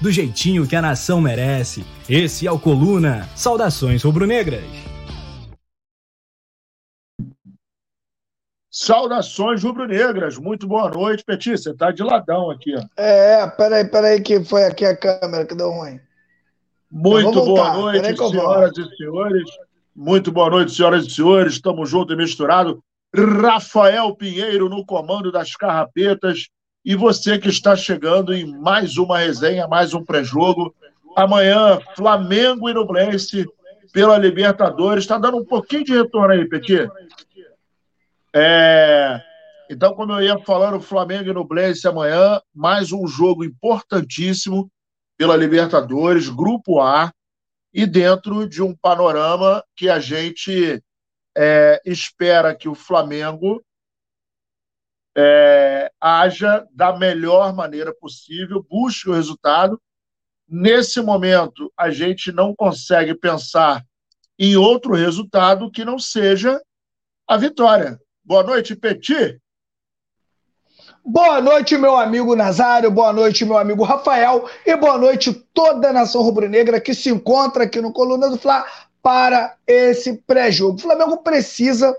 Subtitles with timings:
[0.00, 1.84] do jeitinho que a nação merece.
[2.08, 3.28] Esse é o Coluna.
[3.34, 4.64] Saudações rubro-negras.
[8.70, 11.58] Saudações rubro-negras, muito boa noite, Petit.
[11.58, 12.82] Você tá de ladão aqui, ó.
[12.96, 15.98] É, peraí, peraí, que foi aqui a câmera que deu ruim.
[16.90, 19.50] Muito boa noite, senhoras e senhores.
[19.96, 21.54] Muito boa noite, senhoras e senhores.
[21.54, 22.78] Estamos juntos e misturados.
[23.14, 26.48] Rafael Pinheiro no comando das carrapetas.
[26.88, 30.74] E você que está chegando em mais uma resenha, mais um pré-jogo.
[31.14, 33.44] Amanhã, Flamengo e Nublense
[33.92, 35.04] pela Libertadores.
[35.04, 36.88] Está dando um pouquinho de retorno aí, Petit.
[38.34, 39.20] É...
[39.68, 44.72] Então, como eu ia falando, Flamengo e Nublense amanhã, mais um jogo importantíssimo
[45.14, 47.12] pela Libertadores, Grupo A,
[47.70, 50.82] e dentro de um panorama que a gente
[51.36, 53.62] é, espera que o Flamengo
[55.20, 59.80] é, haja da melhor maneira possível, busque o resultado.
[60.48, 63.82] Nesse momento, a gente não consegue pensar
[64.38, 66.62] em outro resultado que não seja
[67.26, 67.98] a vitória.
[68.24, 69.40] Boa noite, Petit.
[71.04, 75.92] Boa noite, meu amigo Nazário, boa noite, meu amigo Rafael, e boa noite toda a
[75.92, 78.64] nação rubro-negra que se encontra aqui no Coluna do Fla
[79.02, 80.76] para esse pré-jogo.
[80.76, 81.92] O Flamengo precisa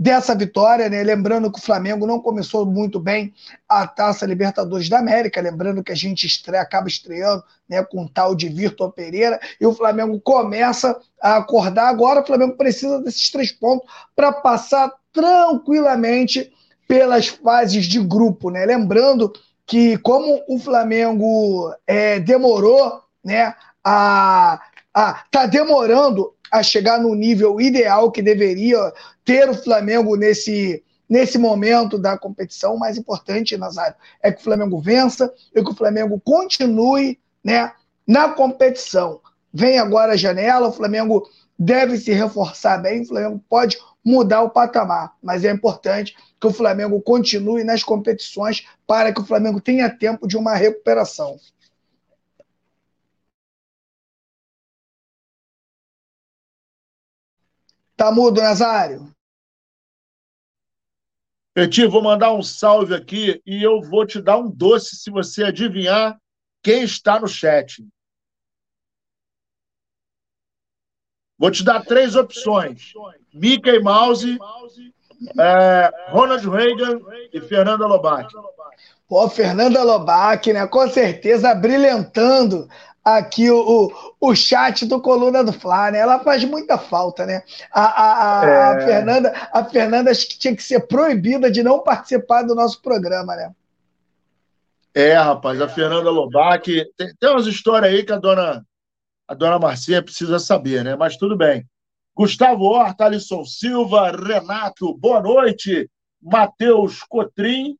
[0.00, 1.02] dessa vitória, né?
[1.02, 3.34] Lembrando que o Flamengo não começou muito bem
[3.68, 8.08] a Taça Libertadores da América, lembrando que a gente estreia, acaba estreando né, com o
[8.08, 12.22] tal de Vitor Pereira, e o Flamengo começa a acordar agora.
[12.22, 16.50] O Flamengo precisa desses três pontos para passar tranquilamente
[16.88, 18.64] pelas fases de grupo, né?
[18.64, 19.30] Lembrando
[19.66, 24.62] que como o Flamengo é, demorou, né, a,
[24.92, 28.92] a tá demorando a chegar no nível ideal que deveria
[29.24, 34.44] ter o Flamengo nesse nesse momento da competição, o mais importante, Nazário, é que o
[34.44, 37.72] Flamengo vença e que o Flamengo continue, né,
[38.06, 39.20] na competição.
[39.52, 44.50] Vem agora a janela, o Flamengo deve se reforçar bem, o Flamengo pode mudar o
[44.50, 49.90] patamar, mas é importante que o Flamengo continue nas competições para que o Flamengo tenha
[49.90, 51.36] tempo de uma recuperação.
[58.00, 59.14] Tá mudo, Nazário?
[61.52, 65.44] Petit, vou mandar um salve aqui e eu vou te dar um doce se você
[65.44, 66.18] adivinhar
[66.62, 67.86] quem está no chat.
[71.38, 72.94] Vou te dar três opções:
[73.34, 74.38] Mickey Mouse,
[75.38, 77.00] é, Ronald Reagan
[77.34, 78.32] e Fernanda Lobac.
[79.06, 80.66] Pô, Fernanda Lobac, né?
[80.66, 82.66] Com certeza brilhantando
[83.18, 83.58] aqui o,
[84.20, 85.98] o, o chat do Coluna do Fla, né?
[85.98, 87.42] Ela faz muita falta, né?
[87.72, 88.62] A, a, é...
[88.62, 92.80] a, Fernanda, a Fernanda acho que tinha que ser proibida de não participar do nosso
[92.82, 93.52] programa, né?
[94.94, 96.64] É, rapaz, a Fernanda Lobac.
[96.96, 98.64] Tem, tem umas histórias aí que a dona,
[99.28, 100.96] a dona Marcinha precisa saber, né?
[100.96, 101.64] Mas tudo bem.
[102.16, 105.88] Gustavo Horta, Alisson Silva, Renato, boa noite.
[106.22, 107.76] Matheus Cotrim,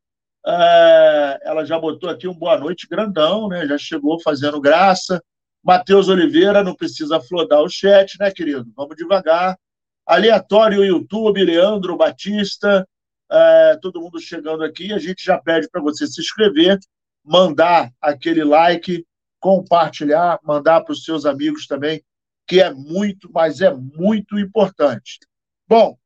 [0.47, 3.67] é, ela já botou aqui um boa noite grandão, né?
[3.67, 5.23] Já chegou fazendo graça.
[5.63, 8.71] Matheus Oliveira, não precisa flodar o chat, né, querido?
[8.75, 9.59] Vamos devagar.
[10.07, 12.87] Aleatório YouTube, Leandro Batista,
[13.31, 14.93] é, todo mundo chegando aqui.
[14.93, 16.79] A gente já pede para você se inscrever,
[17.25, 19.05] mandar aquele like,
[19.39, 22.03] compartilhar, mandar para os seus amigos também
[22.51, 25.21] que é muito, mas é muito importante.
[25.69, 25.97] Bom,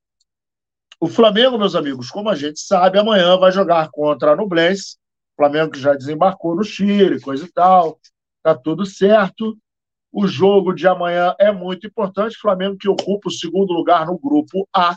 [1.04, 4.97] o Flamengo, meus amigos, como a gente sabe, amanhã vai jogar contra a Nublense.
[5.34, 8.00] O Flamengo que já desembarcou no Chile, coisa e tal.
[8.42, 9.54] Tá tudo certo.
[10.10, 12.38] O jogo de amanhã é muito importante.
[12.38, 14.96] O Flamengo que ocupa o segundo lugar no grupo A.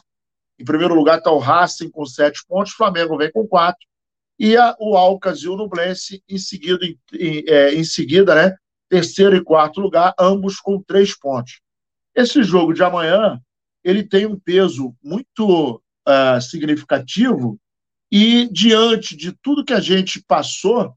[0.58, 2.72] Em primeiro lugar está o Racing com sete pontos.
[2.72, 3.86] O Flamengo vem com quatro.
[4.40, 8.56] E a, o Alcas e o Nublense em seguida, em, em, é, em seguida, né?
[8.88, 11.60] terceiro e quarto lugar, ambos com três pontos.
[12.16, 13.42] Esse jogo de amanhã
[13.84, 17.59] ele tem um peso muito uh, significativo
[18.12, 20.95] e diante de tudo que a gente passou,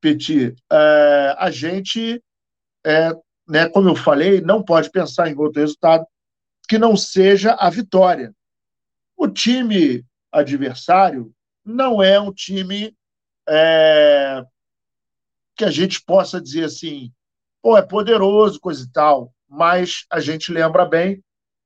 [0.00, 2.22] Petit, uh, a gente,
[2.86, 6.04] uh, né, como eu falei, não pode pensar em outro resultado
[6.68, 8.34] que não seja a vitória.
[9.16, 11.32] O time adversário
[11.64, 12.94] não é um time
[13.48, 14.44] é,
[15.56, 17.12] que a gente possa dizer assim,
[17.62, 19.32] pô, é poderoso, coisa e tal.
[19.48, 21.24] mas a gente lembra bem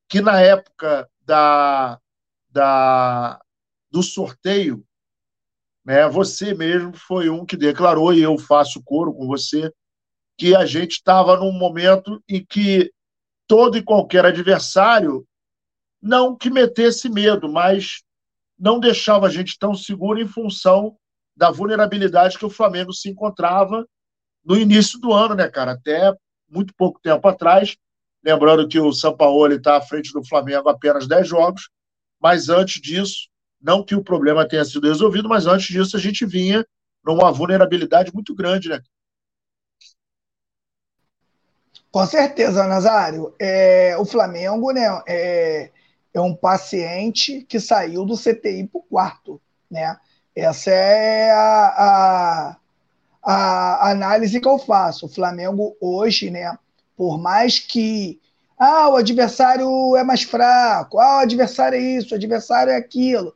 [0.08, 1.98] que na época da,
[2.52, 3.40] da,
[3.90, 4.84] do sorteio,
[5.84, 9.72] né, você mesmo foi um que declarou, e eu faço coro com você,
[10.38, 12.93] que a gente estava num momento em que
[13.46, 15.26] todo e qualquer adversário,
[16.00, 18.02] não que metesse medo, mas
[18.58, 20.96] não deixava a gente tão seguro em função
[21.37, 23.87] da vulnerabilidade que o Flamengo se encontrava
[24.44, 25.72] no início do ano, né, cara?
[25.72, 26.12] Até
[26.49, 27.76] muito pouco tempo atrás.
[28.25, 31.70] Lembrando que o São Paulo está à frente do Flamengo apenas 10 jogos,
[32.22, 33.28] mas antes disso,
[33.60, 36.64] não que o problema tenha sido resolvido, mas antes disso a gente vinha
[37.04, 38.80] numa vulnerabilidade muito grande, né?
[41.90, 43.34] Com certeza, Nazário.
[43.38, 45.70] É, o Flamengo né, é,
[46.14, 49.42] é um paciente que saiu do CTI para o quarto.
[49.70, 49.94] Né?
[50.34, 52.56] Essa é a, a,
[53.22, 55.04] a, análise que eu faço.
[55.04, 56.56] O Flamengo hoje, né,
[56.96, 58.21] por mais que
[58.64, 63.35] ah, o adversário é mais fraco, ah, o adversário é isso, o adversário é aquilo.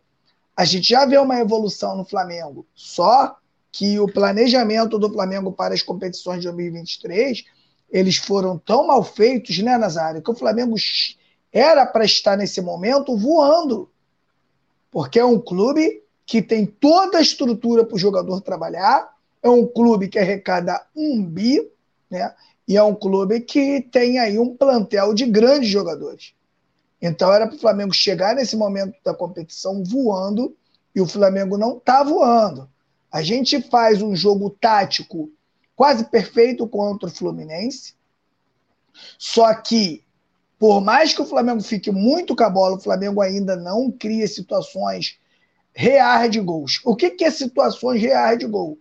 [0.57, 2.65] A gente já vê uma evolução no Flamengo.
[2.77, 3.37] Só
[3.73, 7.45] que o planejamento do Flamengo para as competições de 2023,
[7.91, 10.77] eles foram tão mal feitos, né, Nazário, que o Flamengo
[11.53, 13.91] era para estar nesse momento voando.
[14.93, 19.13] Porque é um clube que tem toda a estrutura para o jogador trabalhar,
[19.43, 21.69] é um clube que arrecada um bi,
[22.09, 22.33] né?
[22.67, 26.35] E é um clube que tem aí um plantel de grandes jogadores.
[27.01, 30.57] Então era para o Flamengo chegar nesse momento da competição voando
[30.95, 32.69] e o Flamengo não está voando.
[33.13, 35.31] A gente faz um jogo tático
[35.75, 37.95] quase perfeito contra o Fluminense,
[39.19, 40.03] só que
[40.59, 44.27] por mais que o Flamengo fique muito com a bola, o Flamengo ainda não cria
[44.27, 45.19] situações
[45.75, 46.81] reais de gols.
[46.83, 48.79] O que, que é situações reais de gol?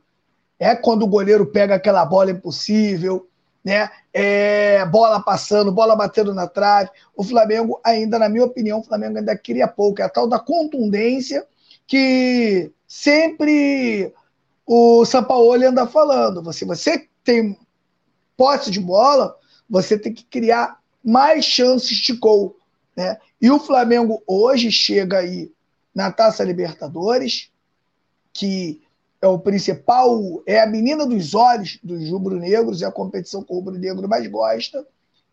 [0.57, 3.27] É quando o goleiro pega aquela bola impossível,
[3.65, 3.89] né?
[4.13, 6.91] É, bola passando, bola batendo na trave.
[7.15, 10.01] O Flamengo ainda, na minha opinião, o Flamengo ainda cria pouco.
[10.01, 11.43] É a tal da contundência
[11.87, 14.13] que sempre
[14.67, 16.43] o Sampaoli anda falando.
[16.43, 17.57] Você, você tem
[18.37, 19.35] posse de bola,
[19.67, 22.55] você tem que criar mais chances de gol.
[22.95, 23.17] Né?
[23.41, 25.51] E o Flamengo hoje chega aí
[25.93, 27.49] na Taça Libertadores,
[28.31, 28.81] que
[29.25, 33.55] é o principal, é a menina dos olhos dos rubro-negros, é a competição que o
[33.55, 34.85] rubro-negro mais gosta,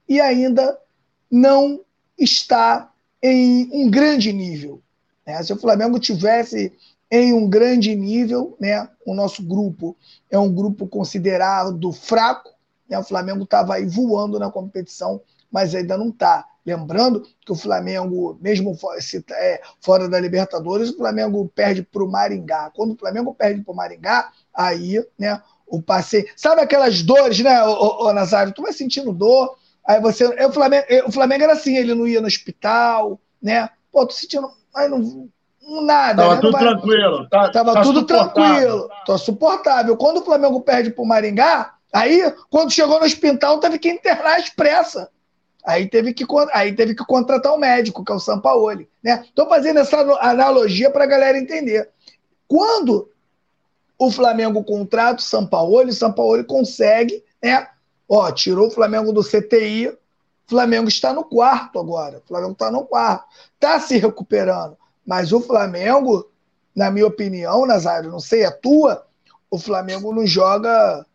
[0.09, 0.79] e ainda
[1.31, 1.81] não
[2.19, 2.91] está
[3.23, 4.81] em um grande nível.
[5.27, 5.43] Né?
[5.43, 6.73] Se o Flamengo tivesse
[7.11, 9.95] em um grande nível, né, o nosso grupo
[10.31, 12.51] é um grupo considerado fraco,
[12.89, 12.99] né?
[12.99, 15.21] o Flamengo estava aí voando na competição
[15.53, 16.47] mas ainda não está.
[16.65, 18.77] Lembrando que o Flamengo, mesmo
[19.33, 22.71] é, fora da Libertadores, o Flamengo perde para o Maringá.
[22.75, 26.27] Quando o Flamengo perde para o Maringá, aí, né, o passeio.
[26.37, 28.53] Sabe aquelas dores, né, ô, ô, Nazário?
[28.53, 30.25] Tu vai sentindo dor, aí você.
[30.25, 33.69] O Flamengo, o Flamengo era assim, ele não ia no hospital, né?
[33.91, 34.49] Pô, tô sentindo.
[34.75, 35.29] Aí não.
[35.85, 36.23] Nada.
[36.23, 36.41] Tava né?
[36.41, 36.63] tudo vai...
[36.63, 37.29] tranquilo.
[37.29, 38.89] Tá, Tava tá tudo tranquilo.
[39.05, 39.97] Tô suportável.
[39.97, 44.37] Quando o Flamengo perde para o Maringá, aí, quando chegou no hospital, teve que internar
[44.37, 45.09] às pressas.
[45.65, 48.89] Aí teve que, aí teve que contratar um médico, que é o Sampaoli.
[49.05, 49.51] Estou né?
[49.51, 51.89] fazendo essa analogia para a galera entender.
[52.49, 53.09] Quando
[53.99, 57.69] o Flamengo contrata o Sampaoli, o Sampaoli consegue, né?
[58.09, 59.99] Ó, tirou o Flamengo do CTI, o
[60.49, 62.19] Flamengo está no quarto agora.
[62.19, 63.25] O Flamengo está no quarto.
[63.55, 64.77] Está se recuperando.
[65.07, 66.29] Mas o Flamengo,
[66.75, 69.07] na minha opinião, Nazário, não sei a tua,
[69.51, 71.07] o Flamengo não joga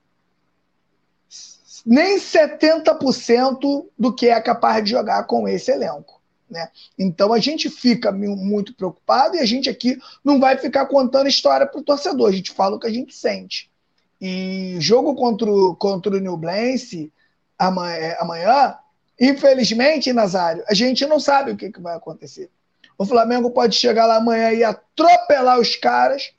[1.88, 6.22] nem 70% do que é capaz de jogar com esse elenco.
[6.50, 6.70] Né?
[7.00, 11.65] Então a gente fica muito preocupado e a gente aqui não vai ficar contando história
[11.65, 13.72] para o torcedor, a gente fala o que a gente sente.
[14.20, 17.10] E jogo contra o, contra o Nublense
[17.58, 18.75] amanhã, é, amanhã,
[19.17, 22.50] infelizmente, Nazário, a gente não sabe o que, que vai acontecer.
[22.98, 26.34] O Flamengo pode chegar lá amanhã e atropelar os caras,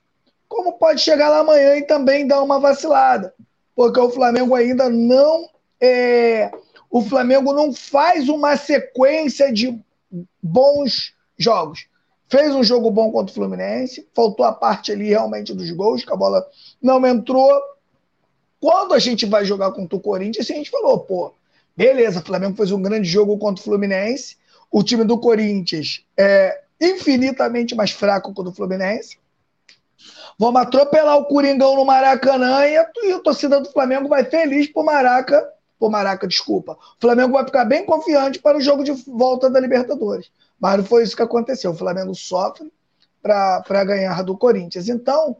[0.47, 3.33] como pode chegar lá amanhã e também dar uma vacilada
[3.79, 5.49] porque o Flamengo ainda não
[5.81, 6.51] é,
[6.91, 9.81] o Flamengo não faz uma sequência de
[10.43, 11.87] bons jogos.
[12.29, 16.13] Fez um jogo bom contra o Fluminense, faltou a parte ali realmente dos gols, que
[16.13, 16.45] a bola
[16.83, 17.49] não entrou.
[18.61, 21.33] Quando a gente vai jogar contra o Corinthians, a gente falou, pô,
[21.77, 24.37] beleza, o Flamengo fez um grande jogo contra o Fluminense,
[24.73, 29.19] o time do Corinthians é infinitamente mais fraco que o do Fluminense,
[30.39, 34.69] Vamos atropelar o Coringão no Maracanã e a, e a torcida do Flamengo vai feliz
[34.69, 35.45] por Maraca.
[35.79, 36.73] Por Maraca, desculpa.
[36.73, 40.31] O Flamengo vai ficar bem confiante para o jogo de volta da Libertadores.
[40.61, 41.73] Mas não foi isso que aconteceu.
[41.73, 42.73] O Flamengo sofre
[43.21, 44.89] para ganhar do Corinthians.
[44.89, 45.37] Então,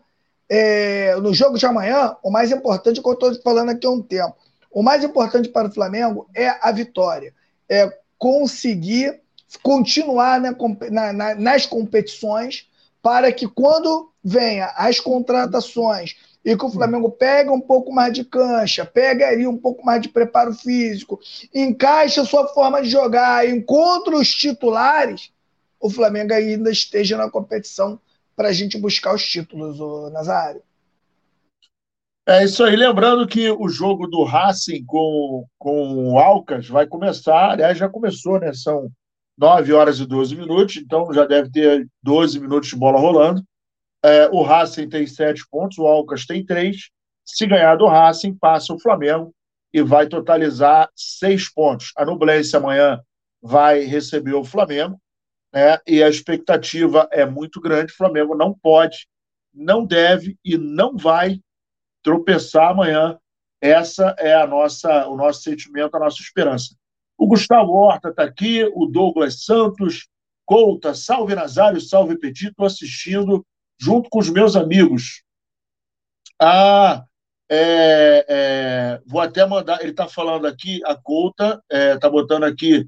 [0.49, 4.03] é, no jogo de amanhã, o mais importante que eu estou falando aqui há um
[4.03, 4.37] tempo.
[4.71, 7.33] O mais importante para o Flamengo é a vitória,
[7.69, 9.21] é conseguir
[9.63, 12.69] continuar na, na, nas competições
[13.01, 18.25] para que quando venha as contratações e que o Flamengo pega um pouco mais de
[18.25, 21.21] cancha, pega ali um pouco mais de preparo físico,
[21.55, 25.31] encaixa sua forma de jogar, encontra os titulares,
[25.81, 28.01] o Flamengo ainda esteja na competição
[28.35, 30.63] para a gente buscar os títulos, o Nazário.
[32.27, 32.77] É isso aí.
[32.77, 38.39] Lembrando que o jogo do Racing com, com o Alcas vai começar, aliás, já começou,
[38.39, 38.53] né?
[38.53, 38.91] São
[39.37, 43.43] 9 horas e 12 minutos, então já deve ter 12 minutos de bola rolando.
[44.03, 46.91] É, o Racing tem 7 pontos, o Alcas tem 3.
[47.25, 49.35] Se ganhar do Racing, passa o Flamengo
[49.73, 51.93] e vai totalizar 6 pontos.
[51.97, 53.01] A Nublense amanhã
[53.43, 55.01] vai receber o Flamengo,
[55.53, 55.79] né?
[55.87, 57.93] E a expectativa é muito grande.
[57.93, 59.07] O Flamengo não pode,
[59.53, 61.41] não deve e não vai
[62.03, 63.19] tropeçar amanhã.
[63.61, 66.77] Essa é a nossa, o nosso sentimento, a nossa esperança.
[67.17, 70.09] O Gustavo Horta está aqui, o Douglas Santos,
[70.47, 73.45] Couta, salve Nazário, salve Petit, estou assistindo
[73.79, 75.23] junto com os meus amigos.
[76.41, 77.05] Ah,
[77.51, 82.45] é, é, vou até mandar, ele está falando aqui, a Couta, está é, tá botando
[82.45, 82.87] aqui,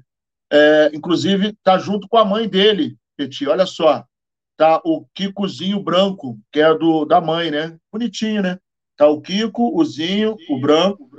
[0.51, 4.05] é, inclusive está junto com a mãe dele, Petit, olha só,
[4.55, 7.75] tá o Kikozinho branco, que é do, da mãe, né?
[7.91, 8.59] Bonitinho, né?
[8.95, 11.09] Tá o Kiko, o Zinho, o branco.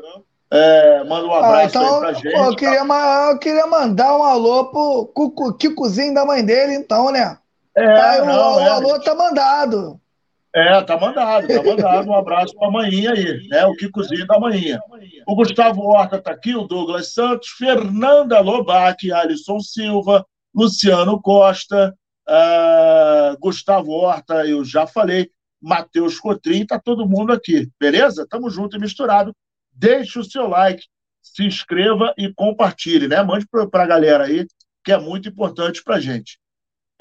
[0.48, 2.32] É, manda um abraço ah, então, aí pra gente.
[2.32, 3.30] Pô, eu, queria, tá?
[3.32, 7.38] eu queria mandar um alô pro Kikozinho da mãe dele, então, né?
[7.74, 8.70] É, tá, não, o, é.
[8.70, 10.00] o alô tá mandado.
[10.54, 12.10] É, tá mandado, tá mandado.
[12.10, 13.64] Um abraço pra manhinha aí, né?
[13.64, 14.78] O Kikozinho da manhinha.
[15.26, 21.96] O Gustavo Horta tá aqui, o Douglas Santos, Fernanda Lobac, Alisson Silva, Luciano Costa,
[22.28, 25.30] uh, Gustavo Horta, eu já falei.
[25.64, 28.26] Matheus Cotrim, tá todo mundo aqui, beleza?
[28.28, 29.32] Tamo junto e misturado.
[29.72, 30.82] Deixe o seu like,
[31.22, 33.22] se inscreva e compartilhe, né?
[33.22, 34.44] Mande para a galera aí,
[34.84, 36.41] que é muito importante para gente.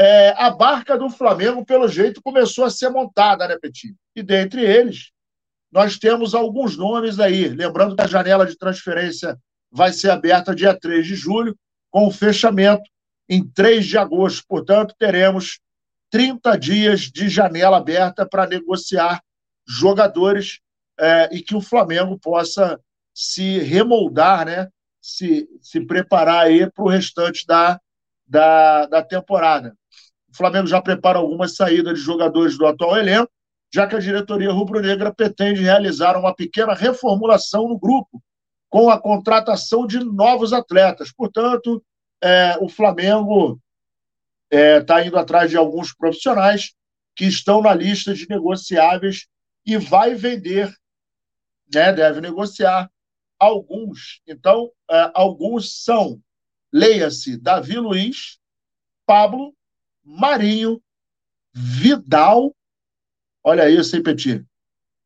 [0.04, 3.94] É, a barca do Flamengo, pelo jeito, começou a ser montada, né, Petit?
[4.16, 5.12] E dentre eles,
[5.72, 7.48] nós temos alguns nomes aí.
[7.50, 9.38] Lembrando que a janela de transferência
[9.72, 11.56] vai ser aberta dia 3 de julho,
[11.92, 12.82] com o fechamento
[13.30, 14.44] em 3 de agosto.
[14.48, 15.60] Portanto, teremos
[16.10, 19.22] 30 dias de janela aberta para negociar
[19.68, 20.62] jogadores
[21.00, 22.80] é, e que o Flamengo possa
[23.14, 24.68] se remoldar, né?
[25.00, 27.80] se, se preparar aí para o restante da,
[28.32, 29.76] da, da temporada.
[30.32, 33.30] O Flamengo já prepara algumas saídas de jogadores do atual elenco,
[33.74, 38.24] já que a diretoria rubro-negra pretende realizar uma pequena reformulação no grupo,
[38.70, 41.12] com a contratação de novos atletas.
[41.12, 41.84] Portanto,
[42.24, 43.60] é, o Flamengo
[44.50, 46.74] está é, tá indo atrás de alguns profissionais
[47.14, 49.28] que estão na lista de negociáveis
[49.66, 50.74] e vai vender,
[51.74, 52.90] né, deve negociar
[53.38, 54.22] alguns.
[54.26, 56.22] Então, é, alguns são,
[56.72, 58.40] leia-se, Davi Luiz,
[59.06, 59.56] Pablo,
[60.04, 60.82] Marinho,
[61.54, 62.56] Vidal,
[63.44, 64.46] olha isso, hein, Petit?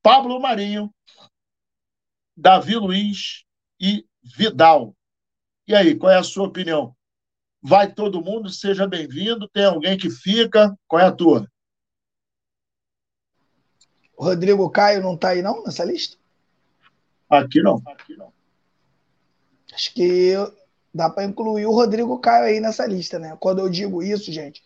[0.01, 0.93] Pablo Marinho,
[2.37, 3.45] Davi Luiz
[3.79, 4.95] e Vidal.
[5.67, 6.95] E aí, qual é a sua opinião?
[7.61, 9.49] Vai todo mundo, seja bem-vindo.
[9.49, 10.77] Tem alguém que fica?
[10.87, 11.49] Qual é a tua?
[14.15, 16.17] O Rodrigo Caio não está aí, não, nessa lista?
[17.27, 17.81] Aqui não.
[17.87, 18.31] Aqui não.
[19.73, 20.33] Acho que
[20.95, 23.35] dá para incluir o Rodrigo Caio aí nessa lista, né?
[23.37, 24.63] Quando eu digo isso, gente,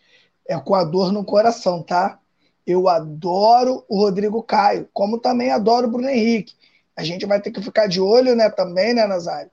[0.48, 2.20] é com a dor no coração, tá?
[2.64, 6.54] Eu adoro o Rodrigo Caio, como também adoro o Bruno Henrique.
[6.96, 9.50] A gente vai ter que ficar de olho, né, também, né, Nazário?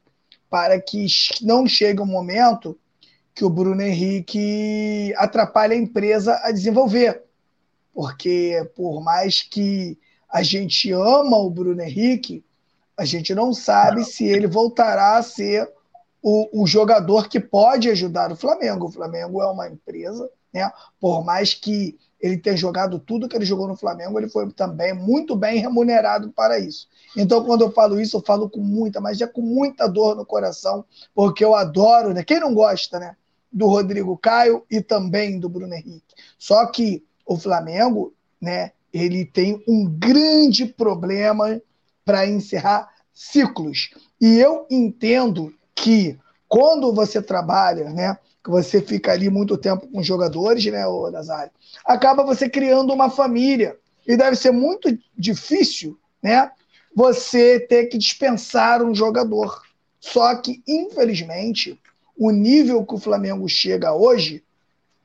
[0.52, 1.08] Para que
[1.42, 2.78] não chegue um momento
[3.34, 7.24] que o Bruno Henrique atrapalha a empresa a desenvolver.
[7.92, 9.98] Porque por mais que
[10.30, 12.46] a gente ama o Bruno Henrique,
[12.96, 15.68] a gente não sabe se ele voltará a ser
[16.22, 18.88] o, o jogador que pode ajudar o Flamengo.
[18.88, 20.72] O Flamengo é uma empresa, né?
[21.00, 24.94] Por mais que ele tenha jogado tudo que ele jogou no Flamengo, ele foi também
[24.94, 26.88] muito bem remunerado para isso.
[27.16, 30.26] Então, quando eu falo isso, eu falo com muita, mas é com muita dor no
[30.26, 30.84] coração,
[31.14, 32.24] porque eu adoro, né?
[32.24, 33.16] Quem não gosta, né?
[33.52, 36.16] do Rodrigo Caio e também do Bruno Henrique.
[36.38, 41.62] Só que o Flamengo, né, ele tem um grande problema
[42.06, 43.90] para encerrar ciclos.
[44.22, 46.18] E eu entendo que
[46.50, 51.52] quando você trabalha, né, que você fica ali muito tempo com jogadores, né, o Nazário,
[51.86, 53.78] acaba você criando uma família.
[54.06, 56.52] E deve ser muito difícil, né,
[56.96, 59.62] você ter que dispensar um jogador.
[60.00, 61.80] Só que, infelizmente,
[62.18, 64.44] o nível que o Flamengo chega hoje,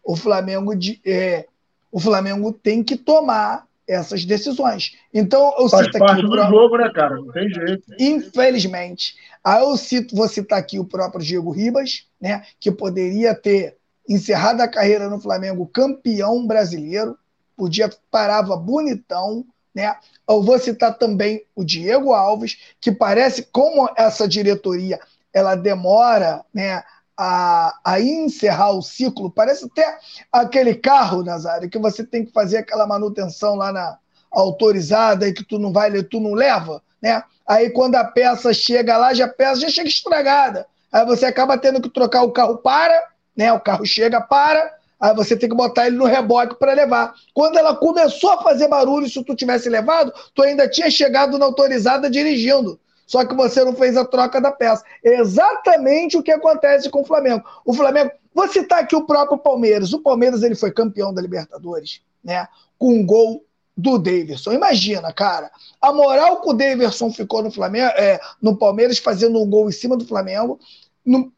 [0.04, 1.46] o Flamengo, de, é,
[1.90, 4.96] o Flamengo tem que tomar essas decisões.
[5.12, 6.58] Então, eu Faz cito parte aqui do próprio...
[6.58, 7.16] jogo, né, cara?
[7.16, 7.82] Não tem jeito.
[7.98, 9.16] Infelizmente.
[9.42, 13.76] Aí eu cito, vou citar aqui o próprio Diego Ribas, né, que poderia ter
[14.08, 17.16] encerrado a carreira no Flamengo campeão brasileiro,
[17.56, 19.94] podia parava bonitão, né?
[20.28, 24.98] Eu vou citar também o Diego Alves, que parece como essa diretoria
[25.32, 26.82] ela demora, né,
[27.16, 29.30] a, a encerrar o ciclo.
[29.30, 29.98] Parece até
[30.30, 33.98] aquele carro, Nazário, que você tem que fazer aquela manutenção lá na
[34.30, 37.22] autorizada e que tu não vai, tu não leva, né?
[37.46, 40.66] Aí quando a peça chega lá, já a peça já chega estragada.
[40.90, 43.52] Aí você acaba tendo que trocar o carro para, né?
[43.52, 47.14] O carro chega para, aí você tem que botar ele no reboque para levar.
[47.34, 51.44] Quando ela começou a fazer barulho, se tu tivesse levado, tu ainda tinha chegado na
[51.44, 52.80] autorizada dirigindo
[53.12, 54.82] só que você não fez a troca da peça.
[55.04, 57.44] É exatamente o que acontece com o Flamengo.
[57.62, 59.92] O Flamengo, vou citar aqui o próprio Palmeiras.
[59.92, 62.48] O Palmeiras ele foi campeão da Libertadores, né?
[62.78, 63.44] Com um gol
[63.76, 64.52] do Davidson.
[64.52, 69.50] Imagina, cara, a moral que o Davidson ficou no Flamengo, é, no Palmeiras fazendo um
[69.50, 70.58] gol em cima do Flamengo,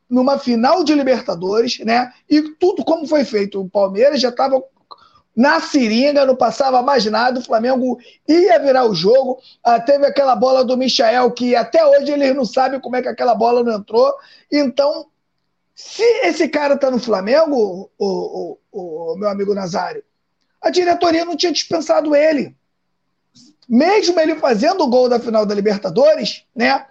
[0.09, 2.13] numa final de Libertadores, né?
[2.31, 3.61] E tudo como foi feito.
[3.61, 4.63] O Palmeiras já estava
[5.37, 7.99] na seringa, não passava mais nada, o Flamengo
[8.29, 9.39] ia virar o jogo.
[9.63, 13.09] Ah, teve aquela bola do Michael, que até hoje eles não sabem como é que
[13.09, 14.15] aquela bola não entrou.
[14.51, 15.07] Então,
[15.75, 20.05] se esse cara tá no Flamengo, o, o, o meu amigo Nazário,
[20.63, 22.55] a diretoria não tinha dispensado ele.
[23.69, 26.87] Mesmo ele fazendo o gol da final da Libertadores, né?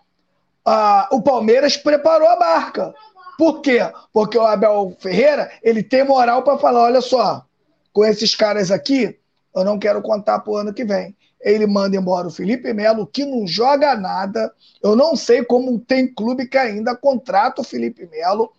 [0.65, 2.93] Ah, o Palmeiras preparou a barca.
[3.37, 3.79] Por quê?
[4.11, 7.45] Porque o Abel Ferreira ele tem moral para falar: olha só,
[7.93, 9.17] com esses caras aqui,
[9.55, 11.15] eu não quero contar para o ano que vem.
[11.39, 14.51] Ele manda embora o Felipe Melo, que não joga nada.
[14.81, 18.51] Eu não sei como tem clube que ainda contrata o Felipe Melo.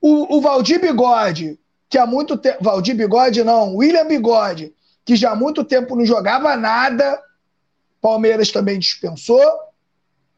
[0.00, 1.58] O, o Valdir Bigode,
[1.88, 2.64] que há muito tempo.
[2.64, 7.22] Valdir Bigode, não, William Bigode, que já há muito tempo não jogava nada.
[8.00, 9.44] Palmeiras também dispensou,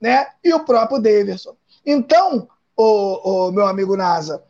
[0.00, 0.26] né?
[0.44, 1.56] E o próprio Davidson.
[1.87, 4.42] Então, o, o meu amigo Nasa,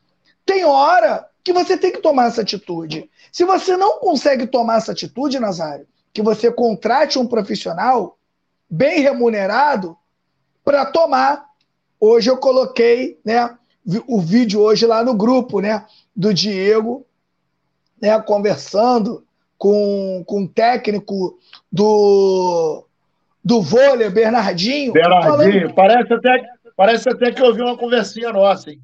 [0.45, 3.09] tem hora que você tem que tomar essa atitude.
[3.33, 8.19] Se você não consegue tomar essa atitude, Nazário, que você contrate um profissional
[8.69, 9.97] bem remunerado
[10.63, 11.47] para tomar.
[11.99, 13.57] Hoje eu coloquei, né,
[14.07, 17.07] o vídeo hoje lá no grupo, né, do Diego,
[17.99, 19.25] né, conversando
[19.57, 21.39] com, com o técnico
[21.73, 22.85] do
[23.43, 24.93] do vôlei, Bernardinho.
[24.93, 25.75] Bernardinho, falando...
[25.75, 28.83] parece, até, parece até que eu ouvi uma conversinha nossa, hein?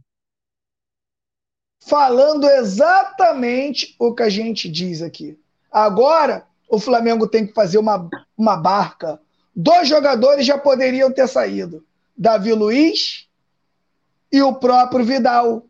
[1.87, 5.38] Falando exatamente o que a gente diz aqui.
[5.70, 9.20] Agora, o Flamengo tem que fazer uma, uma barca.
[9.55, 11.85] Dois jogadores já poderiam ter saído:
[12.16, 13.29] Davi Luiz
[14.33, 15.66] e o próprio Vidal.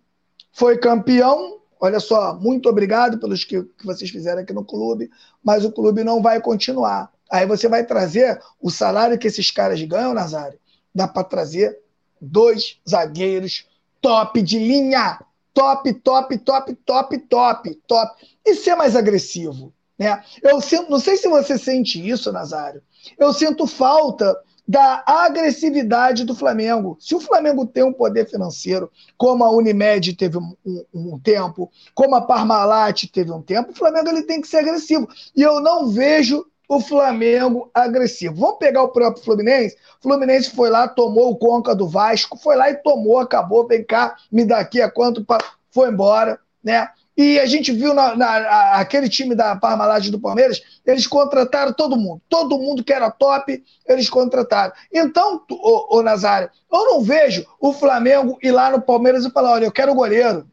[0.53, 1.59] Foi campeão.
[1.81, 5.11] Olha só, muito obrigado pelos que, que vocês fizeram aqui no clube,
[5.43, 7.13] mas o clube não vai continuar.
[7.31, 10.59] Aí você vai trazer o salário que esses caras ganham, Nazário.
[10.95, 11.79] Dá para trazer
[12.21, 13.69] dois zagueiros
[14.01, 15.19] top de linha
[15.55, 18.27] top, top, top, top, top, top.
[18.45, 19.73] E ser mais agressivo.
[19.99, 20.23] Né?
[20.43, 22.83] Eu sinto, não sei se você sente isso, Nazário.
[23.17, 24.37] Eu sinto falta
[24.67, 26.97] da agressividade do Flamengo.
[26.99, 31.71] Se o Flamengo tem um poder financeiro, como a Unimed teve um, um, um, tempo,
[31.95, 35.09] como a Parmalat teve um tempo, o Flamengo ele tem que ser agressivo.
[35.37, 38.35] E eu não vejo o Flamengo agressivo.
[38.35, 39.77] Vamos pegar o próprio Fluminense?
[40.01, 44.17] Fluminense foi lá, tomou o Conca do Vasco, foi lá e tomou, acabou, vem cá,
[44.31, 45.25] me dá aqui a quanto,
[45.71, 46.89] foi embora, né?
[47.17, 51.97] E a gente viu na, na, aquele time da Parmalat do Palmeiras, eles contrataram todo
[51.97, 52.21] mundo.
[52.29, 54.73] Todo mundo que era top, eles contrataram.
[54.93, 59.67] Então, o Nazário, eu não vejo o Flamengo ir lá no Palmeiras e falar: olha,
[59.67, 60.45] eu quero o goleiro.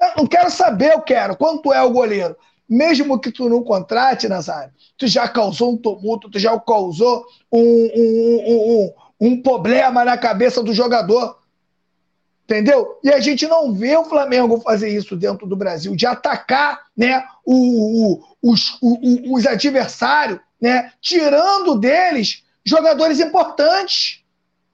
[0.00, 1.36] Eu não quero saber, eu quero.
[1.36, 2.36] Quanto é o goleiro?
[2.68, 7.60] Mesmo que tu não contrate, Nazário, tu já causou um tumulto, tu já causou um,
[7.60, 11.38] um, um, um, problema na cabeça do jogador.
[12.44, 12.98] Entendeu?
[13.02, 17.24] E a gente não vê o Flamengo fazer isso dentro do Brasil, de atacar né,
[17.44, 24.22] o, o, os, o, os adversários, né, tirando deles jogadores importantes.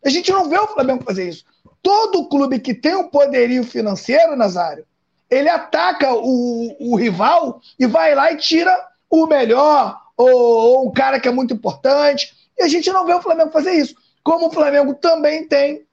[0.04, 1.44] A gente não vê o Flamengo fazer isso.
[1.82, 4.86] Todo clube que tem um poderio financeiro, Nazário,
[5.34, 8.72] ele ataca o, o rival e vai lá e tira
[9.10, 12.32] o melhor, ou, ou um cara que é muito importante.
[12.58, 13.94] E a gente não vê o Flamengo fazer isso.
[14.22, 15.84] Como o Flamengo também tem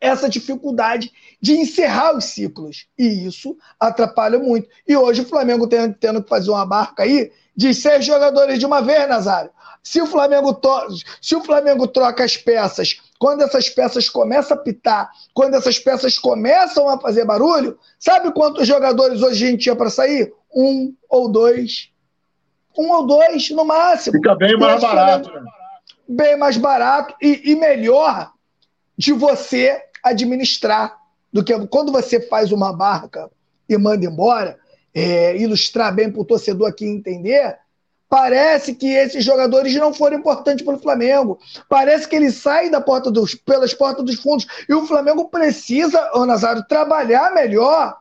[0.00, 2.86] essa dificuldade de encerrar os ciclos.
[2.98, 4.68] E isso atrapalha muito.
[4.86, 8.66] E hoje o Flamengo tem, tendo que fazer uma barca aí de seis jogadores de
[8.66, 9.50] uma vez, Nazário.
[9.82, 10.60] Se o Flamengo,
[11.22, 16.18] se o Flamengo troca as peças, quando essas peças começam a pitar, quando essas peças
[16.18, 20.32] começam a fazer barulho, sabe quantos jogadores hoje a gente tinha para sair?
[20.54, 21.90] Um ou dois.
[22.76, 24.16] Um ou dois no máximo.
[24.16, 25.42] Fica bem mais barato, né?
[26.08, 28.32] Bem mais barato e, e melhor
[28.96, 30.96] de você administrar
[31.32, 33.30] do que quando você faz uma barca
[33.68, 34.58] e manda embora,
[34.94, 37.58] é, ilustrar bem para o torcedor aqui entender,
[38.08, 41.38] parece que esses jogadores não foram importantes para o Flamengo.
[41.68, 44.46] Parece que ele sai da porta dos, pelas portas dos fundos.
[44.68, 47.96] E o Flamengo precisa, ô Nazário, trabalhar melhor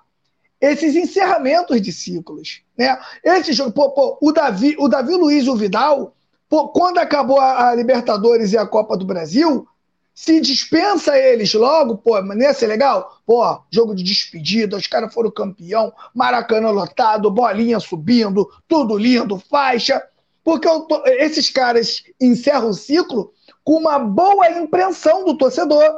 [0.61, 2.61] esses encerramentos de ciclos.
[2.77, 2.97] Né?
[3.23, 6.15] Esse jogo, pô, pô, o, Davi, o Davi Luiz e o Vidal,
[6.49, 9.67] pô, quando acabou a, a Libertadores e a Copa do Brasil,
[10.15, 13.17] se dispensa eles logo, pô, não ia ser legal?
[13.25, 20.01] Pô, jogo de despedida, os caras foram campeão, Maracanã lotado, bolinha subindo, tudo lindo, faixa.
[20.41, 25.93] Porque tô, esses caras encerram o ciclo com uma boa impressão do torcedor.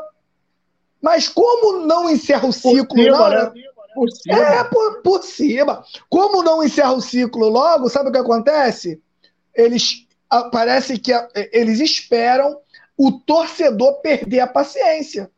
[1.00, 3.52] Mas como não encerra o ciclo por cima, né?
[3.94, 4.38] por cima.
[4.40, 5.84] É, por, por cima.
[6.10, 9.00] Como não encerra o ciclo logo, sabe o que acontece?
[9.54, 10.08] Eles
[10.52, 11.12] parece que
[11.52, 12.58] eles esperam
[12.98, 15.30] o torcedor perder a paciência.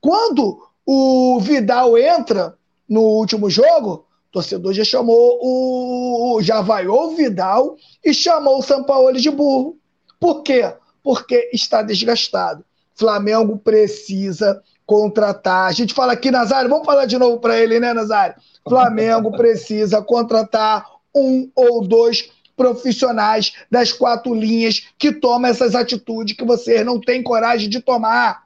[0.00, 6.42] Quando o Vidal entra no último jogo, o torcedor já chamou o.
[6.42, 9.78] já vaiou o Vidal e chamou o São Paulo de burro.
[10.18, 10.74] Por quê?
[11.02, 12.64] Porque está desgastado.
[12.94, 15.68] Flamengo precisa contratar.
[15.68, 18.36] A gente fala aqui, Nazário, vamos falar de novo para ele, né, Nazário?
[18.68, 26.44] Flamengo precisa contratar um ou dois profissionais das quatro linhas que tomam essas atitudes que
[26.44, 28.44] vocês não têm coragem de tomar.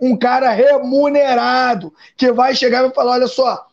[0.00, 3.66] Um cara remunerado que vai chegar e vai falar: olha só,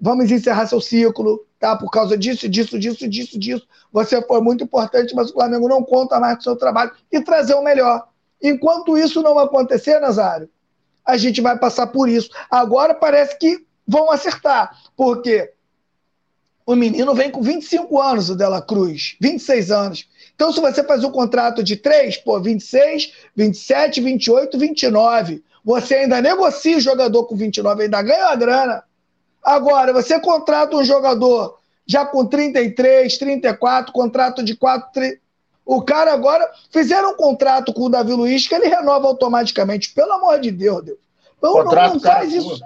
[0.00, 1.74] vamos encerrar seu ciclo, tá?
[1.76, 3.66] Por causa disso, disso, disso, disso, disso.
[3.92, 7.20] Você foi muito importante, mas o Flamengo não conta mais com o seu trabalho e
[7.20, 8.06] trazer o melhor.
[8.42, 10.48] Enquanto isso não acontecer, Nazário,
[11.04, 12.30] a gente vai passar por isso.
[12.50, 15.52] Agora parece que vão acertar, porque
[16.66, 20.08] o menino vem com 25 anos, o Dela Cruz, 26 anos.
[20.34, 25.44] Então, se você faz um contrato de 3, pô, 26, 27, 28, 29.
[25.64, 28.82] Você ainda negocia o jogador com 29, ainda ganha a grana.
[29.42, 35.18] Agora, você contrata um jogador já com 33, 34, contrato de 4, 3.
[35.64, 39.92] O cara agora fizeram um contrato com o Davi Luiz que ele renova automaticamente.
[39.92, 40.98] Pelo amor de Deus, Deus.
[41.40, 42.60] Não, não, não faz isso.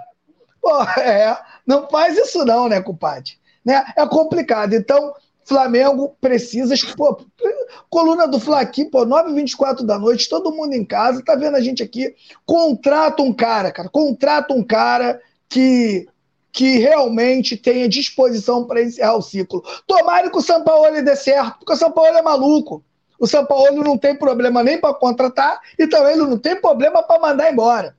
[0.59, 3.40] Pô, é, não faz isso não, né, compadre?
[3.63, 3.83] Né?
[3.95, 4.73] É complicado.
[4.73, 5.13] Então,
[5.45, 6.75] Flamengo precisa.
[6.95, 7.21] Pô,
[7.89, 11.61] coluna do Fla aqui, pô, 9h24 da noite, todo mundo em casa, tá vendo a
[11.61, 12.15] gente aqui.
[12.45, 13.89] Contrata um cara, cara.
[13.89, 15.19] Contrata um cara
[15.49, 16.07] que
[16.53, 19.63] que realmente tenha disposição para encerrar o ciclo.
[19.87, 22.83] Tomara que o São Paulo dê certo, porque o São Paulo é maluco.
[23.17, 27.21] O São Paulo não tem problema nem para contratar e também não tem problema para
[27.21, 27.95] mandar embora.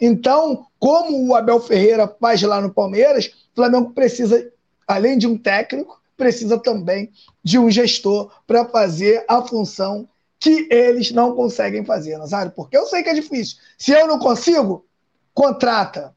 [0.00, 4.50] Então, como o Abel Ferreira faz lá no Palmeiras, o Flamengo precisa
[4.86, 11.10] além de um técnico, precisa também de um gestor para fazer a função que eles
[11.10, 13.58] não conseguem fazer, Nazário, porque eu sei que é difícil.
[13.78, 14.86] Se eu não consigo,
[15.32, 16.14] contrata.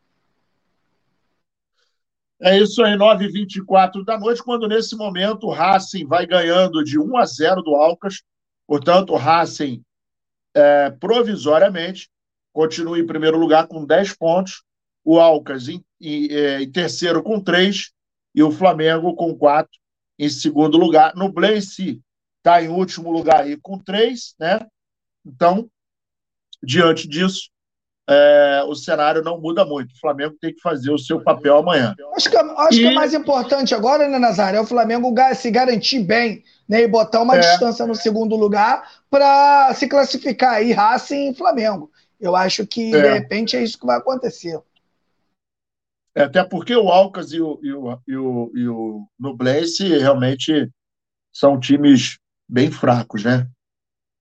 [2.41, 7.17] É isso aí, 9h24 da noite, quando nesse momento o Racing vai ganhando de 1
[7.17, 8.21] a 0 do Alcas.
[8.65, 9.81] Portanto, o Racing,
[10.53, 12.09] é, provisoriamente,
[12.53, 14.63] continua em primeiro lugar com 10 pontos.
[15.03, 17.91] O Alcas em, em, é, em terceiro com 3
[18.33, 19.79] e o Flamengo com quatro
[20.17, 21.15] em segundo lugar.
[21.15, 22.01] No Blaze
[22.37, 24.59] está em último lugar aí com três, né?
[25.25, 25.69] Então,
[26.63, 27.49] diante disso,
[28.09, 29.93] é, o cenário não muda muito.
[29.93, 31.95] O Flamengo tem que fazer o seu papel amanhã.
[32.15, 32.83] Acho que, acho e...
[32.83, 36.87] que o mais importante agora, né, Nazário, é o Flamengo se garantir bem né, e
[36.87, 37.39] botar uma é.
[37.39, 41.91] distância no segundo lugar para se classificar aí, Racing e Flamengo.
[42.19, 43.01] Eu acho que, é.
[43.01, 44.59] de repente, é isso que vai acontecer.
[46.15, 50.69] É, até porque o Alcas e o, e o, e o, e o Nublense realmente
[51.31, 52.17] são times
[52.47, 53.47] bem fracos, né?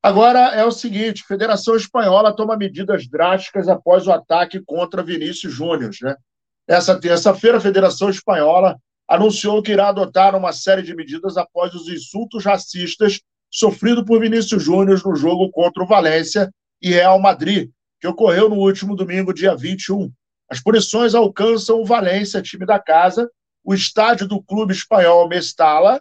[0.02, 5.52] Agora é o seguinte: a Federação Espanhola toma medidas drásticas após o ataque contra Vinícius
[5.52, 5.90] Júnior.
[6.02, 6.14] Né?
[6.66, 11.88] Essa terça-feira, a Federação Espanhola anunciou que irá adotar uma série de medidas após os
[11.88, 13.20] insultos racistas
[13.50, 18.56] sofridos por Vinícius Júnior no jogo contra o Valência e Real Madrid, que ocorreu no
[18.56, 20.12] último domingo, dia 21.
[20.48, 23.30] As punições alcançam o Valência, time da casa,
[23.62, 26.00] o estádio do clube espanhol Mestala,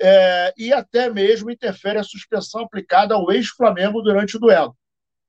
[0.00, 4.76] é, e até mesmo interfere a suspensão aplicada ao ex-Flamengo durante o duelo.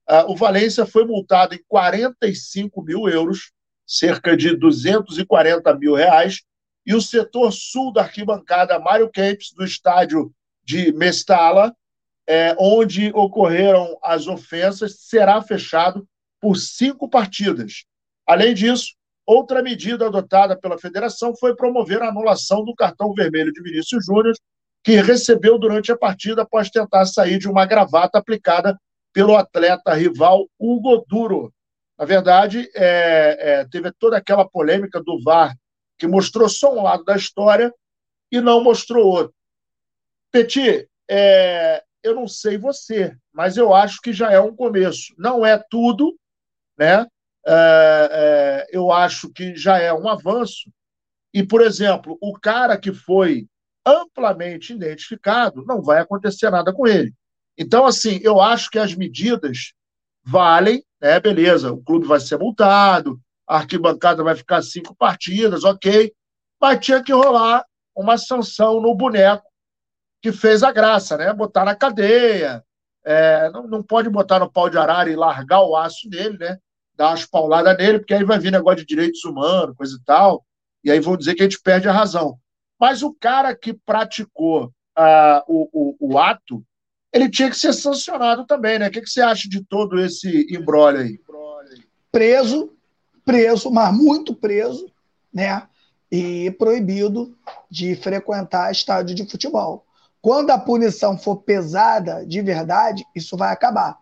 [0.07, 3.51] Ah, o Valência foi multado em 45 mil euros,
[3.85, 6.41] cerca de 240 mil reais,
[6.85, 10.31] e o setor sul da arquibancada Mário Kempis, do estádio
[10.63, 11.75] de Mestala,
[12.27, 16.07] é, onde ocorreram as ofensas, será fechado
[16.39, 17.85] por cinco partidas.
[18.29, 18.93] Além disso,
[19.25, 24.35] outra medida adotada pela federação foi promover a anulação do cartão vermelho de Vinícius Júnior
[24.83, 28.79] que recebeu durante a partida após tentar sair de uma gravata aplicada
[29.11, 31.51] pelo atleta rival Hugo Duro.
[31.97, 35.55] Na verdade, é, é, teve toda aquela polêmica do VAR
[35.97, 37.73] que mostrou só um lado da história
[38.31, 39.33] e não mostrou outro.
[40.31, 45.15] Petit, é, eu não sei você, mas eu acho que já é um começo.
[45.17, 46.15] Não é tudo,
[46.77, 47.07] né?
[47.45, 50.71] É, é, eu acho que já é um avanço.
[51.33, 53.47] E, por exemplo, o cara que foi
[53.85, 57.13] amplamente identificado, não vai acontecer nada com ele.
[57.57, 59.73] Então, assim, eu acho que as medidas
[60.23, 61.19] valem, né?
[61.19, 66.13] Beleza, o clube vai ser multado, a arquibancada vai ficar cinco partidas, ok.
[66.61, 69.43] Mas tinha que rolar uma sanção no boneco
[70.21, 71.33] que fez a graça, né?
[71.33, 72.63] Botar na cadeia.
[73.03, 76.57] É, não, não pode botar no pau de arara e largar o aço dele, né?
[76.99, 80.45] Dar umas pauladas nele, porque aí vai vir negócio de direitos humanos, coisa e tal.
[80.83, 82.37] E aí vão dizer que a gente perde a razão.
[82.77, 86.61] Mas o cara que praticou uh, o, o, o, ato,
[87.13, 88.89] ele tinha que ser sancionado também, né?
[88.89, 91.17] O que, que você acha de todo esse embrólio aí?
[92.11, 92.73] Preso,
[93.23, 94.91] preso, mas muito preso,
[95.33, 95.69] né?
[96.11, 97.33] E proibido
[97.71, 99.85] de frequentar estádio de futebol.
[100.21, 103.97] Quando a punição for pesada de verdade, isso vai acabar.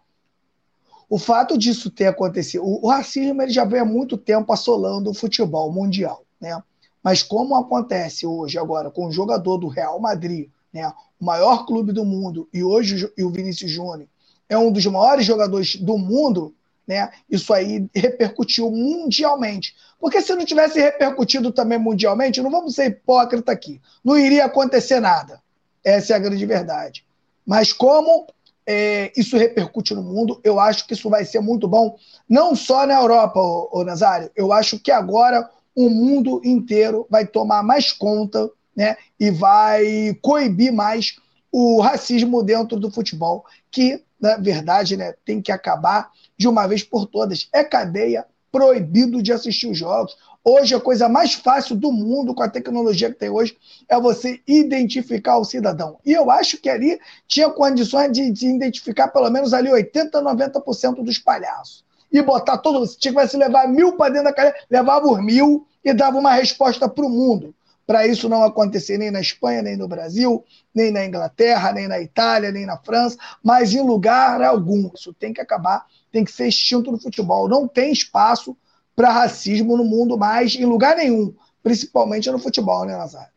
[1.09, 5.13] O fato disso ter acontecido, o, racismo ele já vem há muito tempo assolando o
[5.13, 6.61] futebol mundial, né?
[7.01, 11.93] Mas como acontece hoje agora com o jogador do Real Madrid, né, o maior clube
[11.93, 14.09] do mundo, e hoje e o Vinícius Júnior
[14.49, 16.53] é um dos maiores jogadores do mundo,
[16.85, 17.09] né?
[17.29, 19.75] Isso aí repercutiu mundialmente.
[19.99, 24.99] Porque se não tivesse repercutido também mundialmente, não vamos ser hipócrita aqui, não iria acontecer
[24.99, 25.41] nada.
[25.83, 27.05] Essa é a grande verdade.
[27.45, 28.27] Mas como
[28.67, 31.95] é, isso repercute no mundo, eu acho que isso vai ser muito bom,
[32.27, 34.29] não só na Europa, ô, ô Nazário.
[34.35, 40.73] Eu acho que agora o mundo inteiro vai tomar mais conta né, e vai coibir
[40.73, 41.15] mais
[41.49, 46.83] o racismo dentro do futebol, que, na verdade, né, tem que acabar de uma vez
[46.83, 47.47] por todas.
[47.53, 50.15] É cadeia, proibido de assistir os jogos.
[50.49, 54.39] Hoje, a coisa mais fácil do mundo, com a tecnologia que tem hoje, é você
[54.47, 55.97] identificar o cidadão.
[56.05, 61.03] E eu acho que ali tinha condições de, de identificar pelo menos ali 80%, 90%
[61.03, 61.83] dos palhaços.
[62.09, 62.87] E botar todo.
[62.87, 66.87] Se tivesse levar mil para dentro da cadeia, levava os mil e dava uma resposta
[66.87, 67.53] para o mundo.
[67.85, 71.99] Para isso não acontecer nem na Espanha, nem no Brasil, nem na Inglaterra, nem na
[71.99, 74.89] Itália, nem na França, mas em lugar algum.
[74.95, 77.49] Isso tem que acabar, tem que ser extinto no futebol.
[77.49, 78.55] Não tem espaço
[78.97, 81.31] para racismo no mundo mais, em lugar nenhum,
[81.61, 83.31] principalmente no futebol, né, Nazário?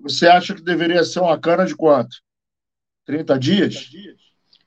[0.00, 2.16] Você acha que deveria ser uma cana de quanto?
[3.04, 3.88] 30 dias?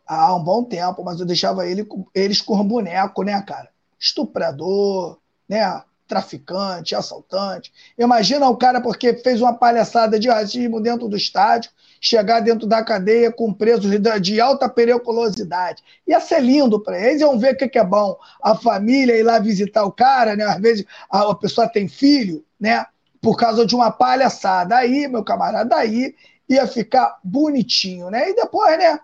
[0.07, 3.69] Ah, um bom tempo, mas eu deixava ele, eles com boneco, né, cara?
[3.99, 5.83] Estuprador, né?
[6.09, 7.71] Traficante, assaltante.
[7.95, 11.69] Imagina o cara porque fez uma palhaçada de racismo dentro do estádio
[12.01, 15.83] chegar dentro da cadeia com presos de alta periculosidade.
[16.07, 18.17] Ia ser lindo para eles, iam ver o que é bom.
[18.41, 20.45] A família ir lá visitar o cara, né?
[20.45, 22.87] Às vezes a pessoa tem filho, né?
[23.21, 24.77] Por causa de uma palhaçada.
[24.77, 26.15] Aí, meu camarada, aí
[26.49, 28.31] ia ficar bonitinho, né?
[28.31, 28.99] E depois, né?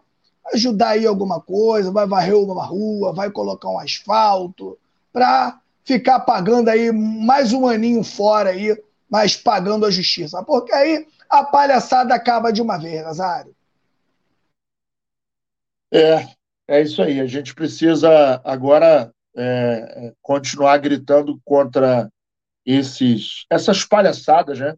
[0.53, 4.75] Ajudar aí alguma coisa, vai varrer uma rua, vai colocar um asfalto,
[5.11, 8.76] para ficar pagando aí mais um aninho fora aí,
[9.10, 10.43] mas pagando a justiça.
[10.43, 13.56] Porque aí a palhaçada acaba de uma vez, Nazário.
[15.93, 16.28] É,
[16.67, 17.21] é isso aí.
[17.21, 22.10] A gente precisa agora é, continuar gritando contra
[22.65, 24.76] esses, essas palhaçadas, né?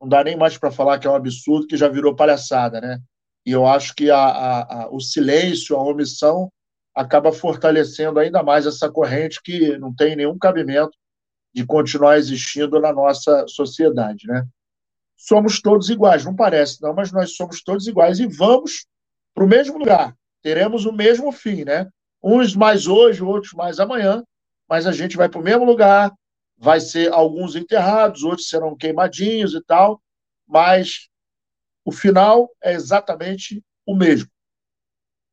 [0.00, 2.98] Não dá nem mais para falar que é um absurdo, que já virou palhaçada, né?
[3.44, 6.50] E eu acho que a, a, a, o silêncio, a omissão,
[6.96, 10.96] acaba fortalecendo ainda mais essa corrente que não tem nenhum cabimento
[11.54, 14.46] de continuar existindo na nossa sociedade, né?
[15.16, 16.24] somos todos iguais.
[16.24, 18.86] Não parece, não, mas nós somos todos iguais e vamos
[19.34, 20.14] para o mesmo lugar.
[20.42, 21.88] Teremos o mesmo fim, né?
[22.22, 24.22] Uns mais hoje, outros mais amanhã,
[24.68, 26.12] mas a gente vai para o mesmo lugar.
[26.58, 30.00] Vai ser alguns enterrados, outros serão queimadinhos e tal,
[30.46, 31.08] mas
[31.84, 34.30] o final é exatamente o mesmo.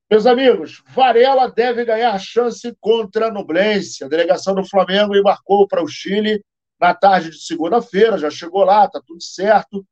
[0.09, 4.03] Meus amigos, Varela deve ganhar chance contra a Nublense.
[4.03, 6.43] A delegação do Flamengo embarcou para o Chile
[6.79, 9.85] na tarde de segunda-feira, já chegou lá, tá tudo certo.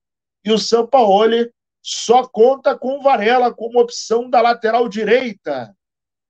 [0.43, 1.49] E o Sampaoli
[1.81, 5.73] só conta com Varela como opção da lateral direita.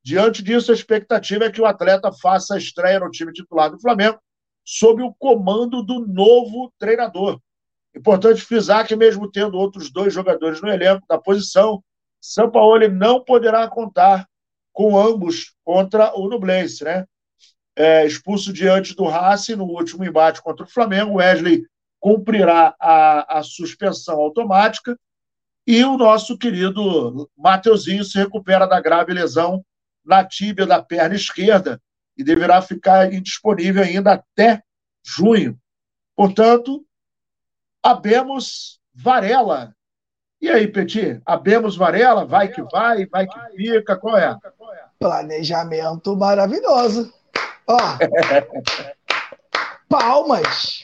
[0.04, 3.80] Diante disso, a expectativa é que o atleta faça a estreia no time titular do
[3.80, 4.20] Flamengo
[4.64, 7.40] sob o comando do novo treinador.
[7.96, 11.84] Importante frisar que, mesmo tendo outros dois jogadores no elenco da posição,
[12.22, 14.28] Sampaoli não poderá contar
[14.72, 17.06] com ambos contra o Nublense, né?
[17.76, 21.16] é, expulso diante do Racing no último embate contra o Flamengo.
[21.16, 21.66] Wesley
[22.00, 24.98] cumprirá a, a suspensão automática
[25.66, 29.64] e o nosso querido Mateuzinho se recupera da grave lesão
[30.04, 31.82] na tíbia da perna esquerda
[32.18, 34.62] e deverá ficar indisponível ainda até
[35.04, 35.58] junho.
[36.16, 36.86] Portanto,
[37.82, 39.76] abemos Varela.
[40.42, 41.22] E aí, Petit?
[41.24, 42.26] Abemos Varela?
[42.26, 44.36] Vai que vai, vai que fica, qual é?
[45.00, 47.14] Planejamento maravilhoso.
[47.68, 47.78] Ó,
[49.88, 50.84] palmas.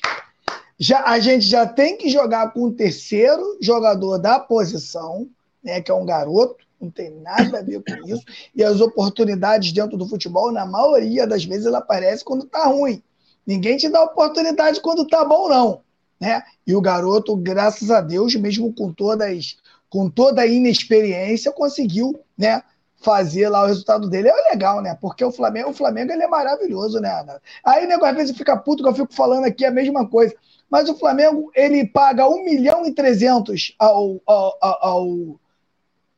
[0.79, 5.27] Já, a gente já tem que jogar com o terceiro jogador da posição,
[5.63, 8.23] né, que é um garoto, não tem nada a ver com isso.
[8.55, 13.01] E as oportunidades dentro do futebol, na maioria das vezes, ela aparece quando tá ruim.
[13.45, 15.81] Ninguém te dá oportunidade quando tá bom, não.
[16.19, 16.41] Né?
[16.65, 19.57] E o garoto, graças a Deus, mesmo com todas
[19.89, 22.61] com toda a inexperiência, conseguiu né,
[22.97, 24.29] fazer lá o resultado dele.
[24.29, 24.97] É legal, né?
[24.99, 27.25] Porque o Flamengo, o Flamengo ele é maravilhoso, né?
[27.63, 30.35] Aí o negócio às vezes fica puto que eu fico falando aqui a mesma coisa.
[30.69, 35.39] Mas o Flamengo ele paga 1 milhão e 300 ao, ao, ao,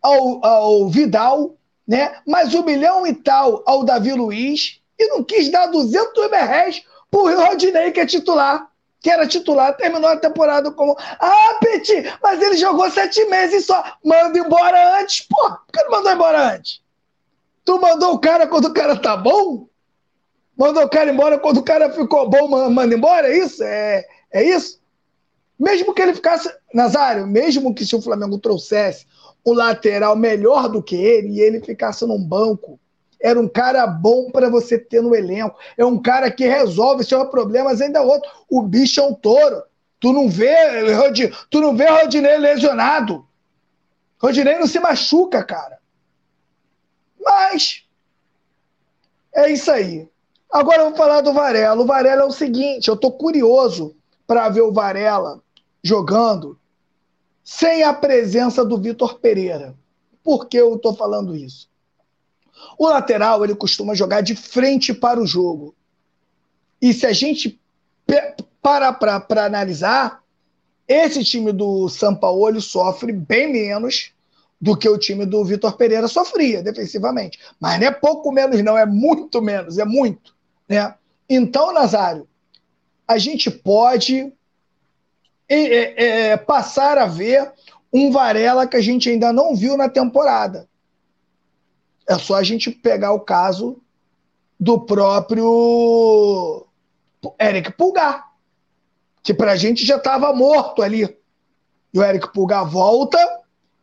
[0.02, 1.56] ao, ao Vidal,
[1.88, 2.16] né?
[2.26, 6.84] mais um milhão e tal ao Davi Luiz, e não quis dar 200 mil reais
[7.12, 8.68] pro Rodinei, que é titular.
[9.02, 10.96] Que era titular, terminou a temporada como.
[11.00, 13.82] Ah, Petit, mas ele jogou sete meses só.
[14.04, 15.26] Manda embora antes.
[15.28, 16.82] Pô, por que não mandou embora antes?
[17.64, 19.68] Tu mandou o cara quando o cara tá bom?
[20.58, 23.30] Mandou o cara embora quando o cara ficou bom, manda embora?
[23.30, 23.64] É isso?
[23.64, 24.82] É, é isso?
[25.58, 26.52] Mesmo que ele ficasse.
[26.74, 29.06] Nazário, mesmo que se o Flamengo trouxesse
[29.46, 32.80] um lateral melhor do que ele e ele ficasse num banco.
[33.21, 35.58] Era um cara bom para você ter no elenco.
[35.77, 38.29] É um cara que resolve seus problemas ainda outro.
[38.49, 39.63] O bicho é um touro.
[39.99, 40.55] Tu não vê,
[41.49, 43.27] tu não vê Rodinei lesionado.
[44.21, 45.79] Rodinei não se machuca, cara.
[47.21, 47.86] Mas
[49.34, 50.08] é isso aí.
[50.51, 51.82] Agora eu vou falar do Varela.
[51.82, 55.41] O Varela é o seguinte, eu tô curioso para ver o Varela
[55.84, 56.60] jogando
[57.43, 59.75] sem a presença do Vitor Pereira.
[60.23, 61.68] Por que eu estou falando isso?
[62.80, 65.76] O lateral ele costuma jogar de frente para o jogo.
[66.82, 67.60] E se a gente
[68.62, 70.24] para para analisar,
[70.88, 74.13] esse time do São Paulo sofre bem menos
[74.62, 77.38] do que o time do Vitor Pereira sofria defensivamente.
[77.60, 80.34] Mas não é pouco menos, não, é muito menos, é muito.
[80.68, 80.96] Né?
[81.30, 82.26] Então, Nazário,
[83.06, 84.32] a gente pode
[85.50, 87.52] é, é, passar a ver
[87.92, 90.68] um Varela que a gente ainda não viu na temporada.
[92.10, 93.80] É só a gente pegar o caso
[94.60, 96.65] do próprio
[97.39, 98.32] Eric Pulgar,
[99.22, 101.15] que para a gente já estava morto ali.
[101.93, 103.19] E o Eric Pulgar volta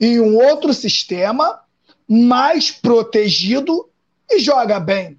[0.00, 1.60] em um outro sistema,
[2.08, 3.88] mais protegido
[4.28, 5.18] e joga bem.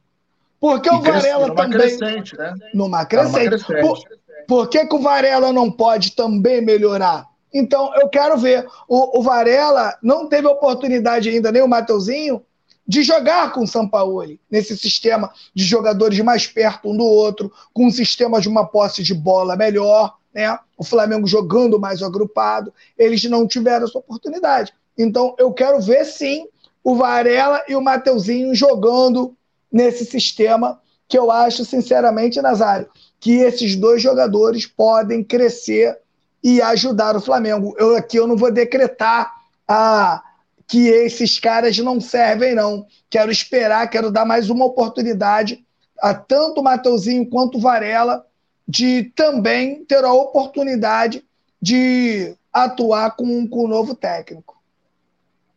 [0.59, 1.79] Porque e o Varela numa também.
[1.79, 2.53] Crescente, né?
[2.73, 3.33] Numa crescente.
[3.33, 3.81] Numa crescente.
[3.81, 3.99] Por,
[4.47, 7.25] por que, que o Varela não pode também melhorar?
[7.53, 8.67] Então, eu quero ver.
[8.87, 12.43] O, o Varela não teve oportunidade ainda, nem o Mateuzinho,
[12.87, 17.87] de jogar com o Sampaoli, nesse sistema de jogadores mais perto um do outro, com
[17.87, 20.57] um sistema de uma posse de bola melhor, né?
[20.77, 22.73] o Flamengo jogando mais agrupado.
[22.97, 24.73] Eles não tiveram essa oportunidade.
[24.97, 26.47] Então, eu quero ver sim
[26.83, 29.35] o Varela e o Mateuzinho jogando
[29.71, 32.87] nesse sistema que eu acho, sinceramente, Nazário,
[33.19, 35.97] que esses dois jogadores podem crescer
[36.43, 37.75] e ajudar o Flamengo.
[37.77, 39.33] Eu aqui eu não vou decretar
[39.67, 40.23] a
[40.67, 42.85] que esses caras não servem, não.
[43.09, 45.65] Quero esperar, quero dar mais uma oportunidade
[45.99, 48.25] a tanto o Mateuzinho quanto o Varela
[48.67, 51.23] de também ter a oportunidade
[51.61, 54.57] de atuar com, com o novo técnico.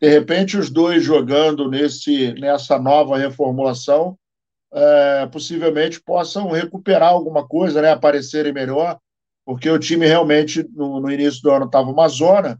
[0.00, 4.16] De repente, os dois jogando nesse, nessa nova reformulação
[4.72, 8.98] é, possivelmente possam recuperar alguma coisa, né, aparecerem melhor,
[9.44, 12.58] porque o time realmente, no, no início do ano, estava uma zona,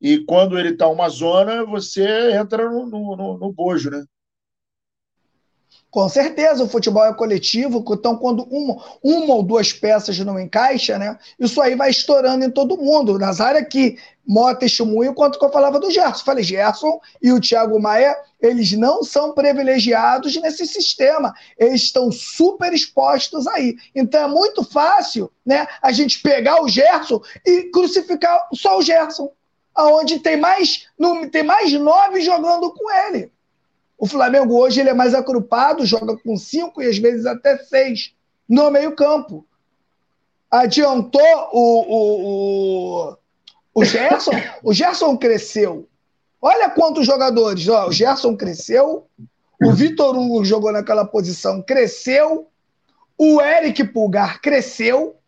[0.00, 4.04] e quando ele está uma zona, você entra no, no, no bojo, né?
[5.90, 10.98] Com certeza, o futebol é coletivo, então quando uma, uma ou duas peças não encaixa,
[10.98, 11.18] né?
[11.40, 13.18] Isso aí vai estourando em todo mundo.
[13.18, 16.24] Nazário aqui, maior testemunho, quanto que eu falava do Gerson.
[16.24, 21.32] Falei, Gerson e o Thiago Maia, eles não são privilegiados nesse sistema.
[21.56, 23.74] Eles estão super expostos aí.
[23.94, 25.66] Então é muito fácil, né?
[25.80, 29.32] A gente pegar o Gerson e crucificar só o Gerson.
[29.78, 30.86] Aonde tem mais,
[31.30, 33.30] tem mais nove jogando com ele.
[33.96, 38.12] O Flamengo hoje ele é mais agrupado, joga com cinco e às vezes até seis
[38.48, 39.46] no meio-campo.
[40.50, 41.20] Adiantou
[41.52, 43.16] o, o, o,
[43.74, 44.32] o Gerson?
[44.62, 45.88] O Gerson cresceu.
[46.40, 47.68] Olha quantos jogadores.
[47.68, 49.06] Ó, o Gerson cresceu,
[49.62, 52.48] o Vitor Hugo jogou naquela posição, cresceu,
[53.16, 55.18] o Eric Pulgar cresceu,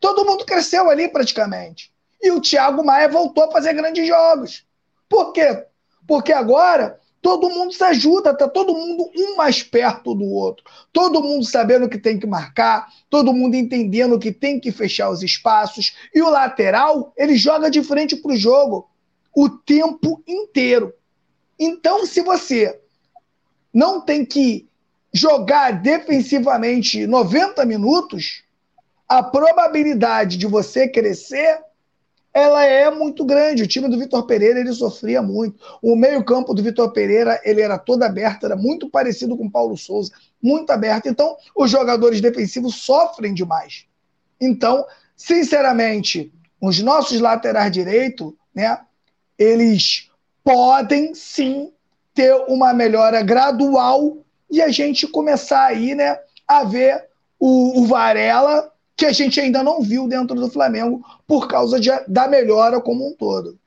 [0.00, 1.92] Todo mundo cresceu ali praticamente.
[2.26, 4.66] E o Thiago Maia voltou a fazer grandes jogos.
[5.08, 5.64] Por quê?
[6.08, 10.64] Porque agora todo mundo se ajuda, tá todo mundo um mais perto do outro.
[10.92, 15.22] Todo mundo sabendo que tem que marcar, todo mundo entendendo que tem que fechar os
[15.22, 15.94] espaços.
[16.12, 18.90] E o lateral, ele joga de frente para o jogo
[19.32, 20.92] o tempo inteiro.
[21.56, 22.80] Então, se você
[23.72, 24.68] não tem que
[25.12, 28.42] jogar defensivamente 90 minutos,
[29.08, 31.64] a probabilidade de você crescer
[32.36, 33.62] ela é muito grande.
[33.62, 35.58] O time do Vitor Pereira ele sofria muito.
[35.80, 39.74] O meio-campo do Vitor Pereira ele era todo aberto, era muito parecido com o Paulo
[39.74, 40.12] Souza,
[40.42, 41.08] muito aberto.
[41.08, 43.86] Então, os jogadores defensivos sofrem demais.
[44.38, 44.84] Então,
[45.16, 46.30] sinceramente,
[46.60, 48.80] os nossos laterais direito, né,
[49.38, 50.10] eles
[50.44, 51.72] podem sim
[52.12, 54.18] ter uma melhora gradual
[54.50, 57.02] e a gente começar aí, né, a ver
[57.40, 61.90] o, o Varela que a gente ainda não viu dentro do Flamengo por causa de,
[62.08, 63.58] da melhora como um todo.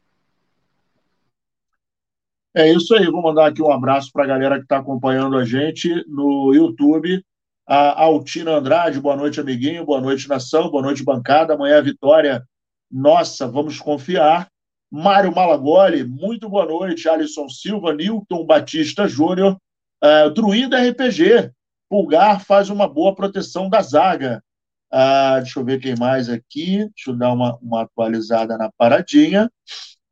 [2.55, 5.45] É isso aí, vou mandar aqui um abraço para a galera que está acompanhando a
[5.45, 7.23] gente no YouTube.
[7.67, 11.53] A Altina Andrade, boa noite, amiguinho, boa noite, nação, boa noite, bancada.
[11.53, 12.43] Amanhã a vitória
[12.91, 14.49] nossa, vamos confiar.
[14.91, 17.07] Mário Malagoli, muito boa noite.
[17.07, 19.55] Alisson Silva, Newton Batista Júnior,
[20.03, 21.51] uh, Druida RPG.
[21.88, 24.43] Pulgar faz uma boa proteção da zaga.
[24.91, 26.77] Ah, deixa eu ver quem mais aqui.
[26.77, 29.51] Deixa eu dar uma, uma atualizada na paradinha.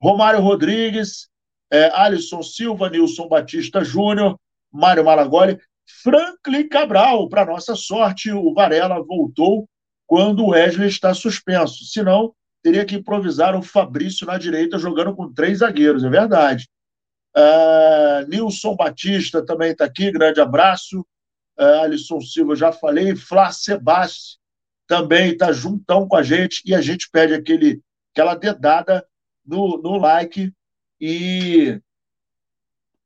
[0.02, 1.28] Romário Rodrigues,
[1.72, 4.40] é, Alisson Silva, Nilson Batista Júnior,
[4.72, 5.60] Mário Malagoli,
[6.04, 7.28] Franklin Cabral.
[7.30, 9.68] Para nossa sorte, o Varela voltou
[10.06, 11.84] quando o Wesley está suspenso.
[11.86, 16.68] Senão, teria que improvisar o Fabrício na direita, jogando com três zagueiros, é verdade.
[17.36, 21.02] Uh, Nilson Batista também está aqui, grande abraço.
[21.60, 23.16] Uh, Alisson Silva, já falei.
[23.16, 24.37] Flá Sebastião
[24.88, 27.82] também está juntão com a gente e a gente pede aquele,
[28.14, 29.06] aquela dedada
[29.46, 30.52] no, no like
[31.00, 31.80] e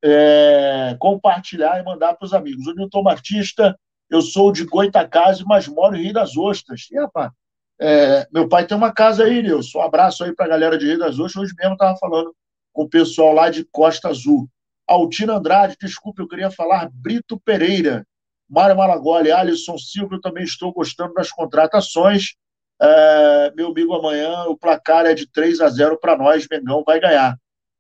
[0.04, 2.68] é, compartilhar e mandar para os amigos.
[2.68, 3.78] O Nilton Batista,
[4.10, 6.88] eu sou de Goitacazes, mas moro em Rio das Ostras.
[6.92, 7.32] E, rapaz,
[7.80, 9.80] é, meu pai tem uma casa aí, Nilson.
[9.80, 11.46] Um abraço aí para a galera de Rio das Ostras.
[11.46, 12.34] Hoje mesmo estava falando
[12.72, 14.48] com o pessoal lá de Costa Azul.
[14.88, 18.06] Altina Andrade, desculpe, eu queria falar Brito Pereira.
[18.52, 22.36] Mário Malagoli, Alisson Silva, eu também estou gostando das contratações.
[22.82, 27.00] É, meu amigo, amanhã o placar é de 3 a 0 para nós, Mengão vai
[27.00, 27.40] ganhar.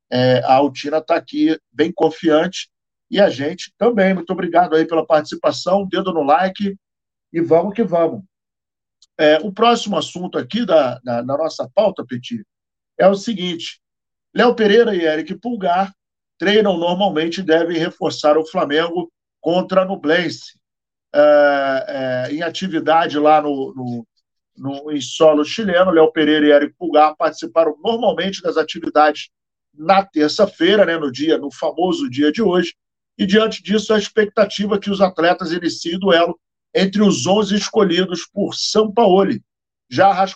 [0.10, 2.70] É, a Altina está aqui bem confiante
[3.10, 4.14] e a gente também.
[4.14, 6.78] Muito obrigado aí pela participação, dedo no like
[7.34, 8.24] e vamos que vamos.
[9.18, 12.46] É, o próximo assunto aqui da, da, da nossa pauta, Petit,
[12.98, 13.82] é o seguinte:
[14.34, 15.94] Léo Pereira e Eric Pulgar
[16.38, 19.12] treinam normalmente e devem reforçar o Flamengo
[19.42, 20.61] contra a Nublense
[21.14, 21.86] é,
[22.30, 24.08] é, em atividade lá no, no,
[24.58, 25.92] no, em solo chileno.
[25.92, 29.30] Léo Pereira e Eric Pulgar participaram normalmente das atividades
[29.74, 32.74] na terça-feira, né, no dia, no famoso dia de hoje.
[33.18, 36.40] E diante disso, a expectativa é que os atletas iniciem duelo
[36.74, 39.34] entre os 11 escolhidos por São Paulo.
[39.90, 40.28] Já a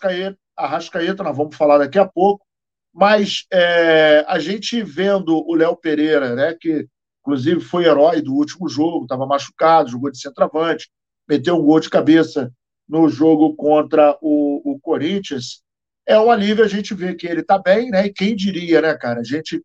[0.58, 2.46] Arrascaeta, nós vamos falar daqui a pouco,
[2.94, 6.88] mas é, a gente vendo o Léo Pereira, né, que
[7.26, 10.88] inclusive foi herói do último jogo, estava machucado, jogou de centroavante,
[11.28, 12.54] meteu um gol de cabeça
[12.88, 15.64] no jogo contra o, o Corinthians.
[16.06, 18.06] É um alívio a gente ver que ele está bem, né?
[18.06, 19.22] E quem diria, né, cara?
[19.22, 19.60] A gente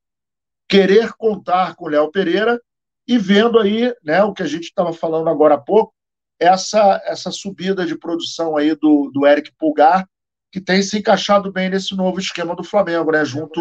[0.67, 2.59] querer contar com o Léo Pereira
[3.07, 5.93] e vendo aí, né, o que a gente estava falando agora há pouco,
[6.39, 10.09] essa, essa subida de produção aí do, do Eric Pulgar,
[10.51, 13.23] que tem se encaixado bem nesse novo esquema do Flamengo, né?
[13.25, 13.61] Junto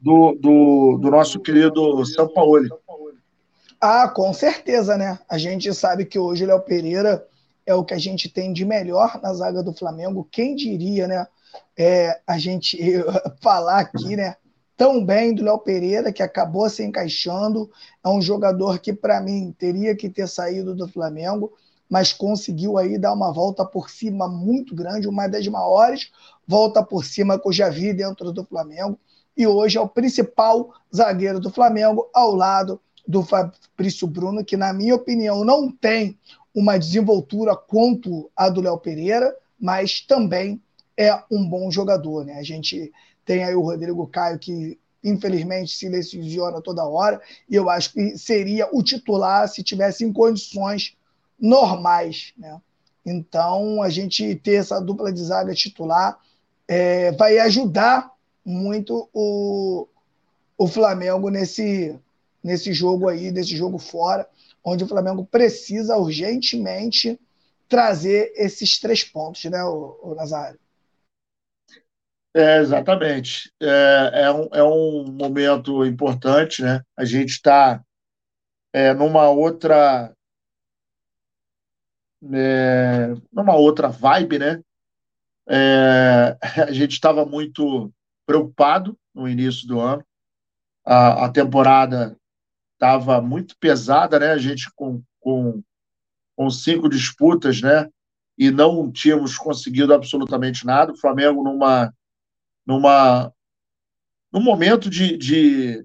[0.00, 2.66] do, do, do nosso querido São Paulo.
[3.80, 5.18] Ah, com certeza, né?
[5.26, 7.26] A gente sabe que hoje o Léo Pereira
[7.64, 10.28] é o que a gente tem de melhor na zaga do Flamengo.
[10.30, 11.26] Quem diria, né?
[11.76, 12.78] É, a gente
[13.40, 14.36] falar aqui, né?
[14.76, 17.70] Tão bem do Léo Pereira, que acabou se encaixando.
[18.04, 21.50] É um jogador que, para mim, teria que ter saído do Flamengo,
[21.88, 26.10] mas conseguiu aí dar uma volta por cima muito grande, uma das maiores
[26.46, 28.98] volta por cima que eu já vi dentro do Flamengo.
[29.36, 34.72] E hoje é o principal zagueiro do Flamengo, ao lado do Fabrício Bruno, que, na
[34.72, 36.16] minha opinião, não tem
[36.54, 40.62] uma desenvoltura quanto a do Léo Pereira, mas também
[40.96, 42.24] é um bom jogador.
[42.24, 42.34] Né?
[42.34, 42.92] A gente
[43.24, 48.18] tem aí o Rodrigo Caio, que infelizmente se lesiona toda hora, e eu acho que
[48.18, 50.96] seria o titular se tivesse em condições
[51.38, 52.32] normais.
[52.36, 52.60] Né?
[53.04, 56.18] Então, a gente ter essa dupla de zaga titular
[56.68, 58.12] é, vai ajudar
[58.44, 59.88] muito o,
[60.56, 61.98] o Flamengo nesse,
[62.42, 64.28] nesse jogo aí, desse jogo fora,
[64.64, 67.18] onde o Flamengo precisa urgentemente
[67.68, 70.58] trazer esses três pontos, né, o, o Nazário?
[72.34, 73.52] É, exatamente.
[73.60, 76.82] É, é, um, é um momento importante, né?
[76.96, 77.82] A gente está
[78.72, 80.14] é, numa outra.
[82.32, 84.62] É, numa outra vibe, né?
[85.48, 86.36] É,
[86.68, 87.92] a gente estava muito
[88.24, 90.04] preocupado no início do ano.
[90.84, 92.16] A, a temporada
[92.80, 94.32] estava muito pesada, né?
[94.32, 95.62] A gente com, com,
[96.34, 97.86] com cinco disputas, né?
[98.38, 100.92] E não tínhamos conseguido absolutamente nada.
[100.92, 101.92] O Flamengo numa
[102.66, 103.30] numa
[104.32, 105.84] num momento de, de,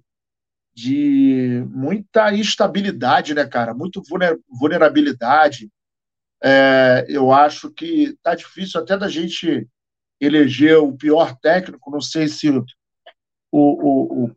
[0.74, 3.74] de muita instabilidade, né, cara?
[3.74, 4.02] Muito
[4.48, 5.70] vulnerabilidade.
[6.42, 9.68] É, eu acho que tá difícil até da gente
[10.22, 11.90] eleger o pior técnico.
[11.90, 12.64] Não sei se o,
[13.52, 14.36] o, o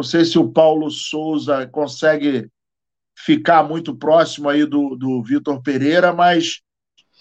[0.00, 2.50] não sei se o Paulo Souza consegue
[3.14, 6.62] ficar muito próximo aí do, do Vitor Pereira, mas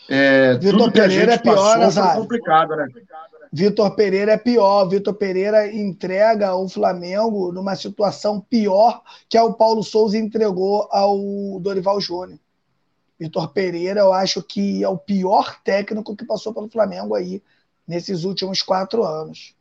[0.07, 2.21] é, Vitor Pereira é pior, Nazário.
[2.21, 2.87] complicado, né?
[3.51, 4.85] Vitor Pereira é pior.
[4.85, 11.59] Vitor Pereira entrega o Flamengo numa situação pior que a o Paulo Souza entregou ao
[11.59, 12.39] Dorival Júnior.
[13.19, 17.43] Vitor Pereira, eu acho que é o pior técnico que passou pelo Flamengo aí
[17.85, 19.53] nesses últimos quatro anos.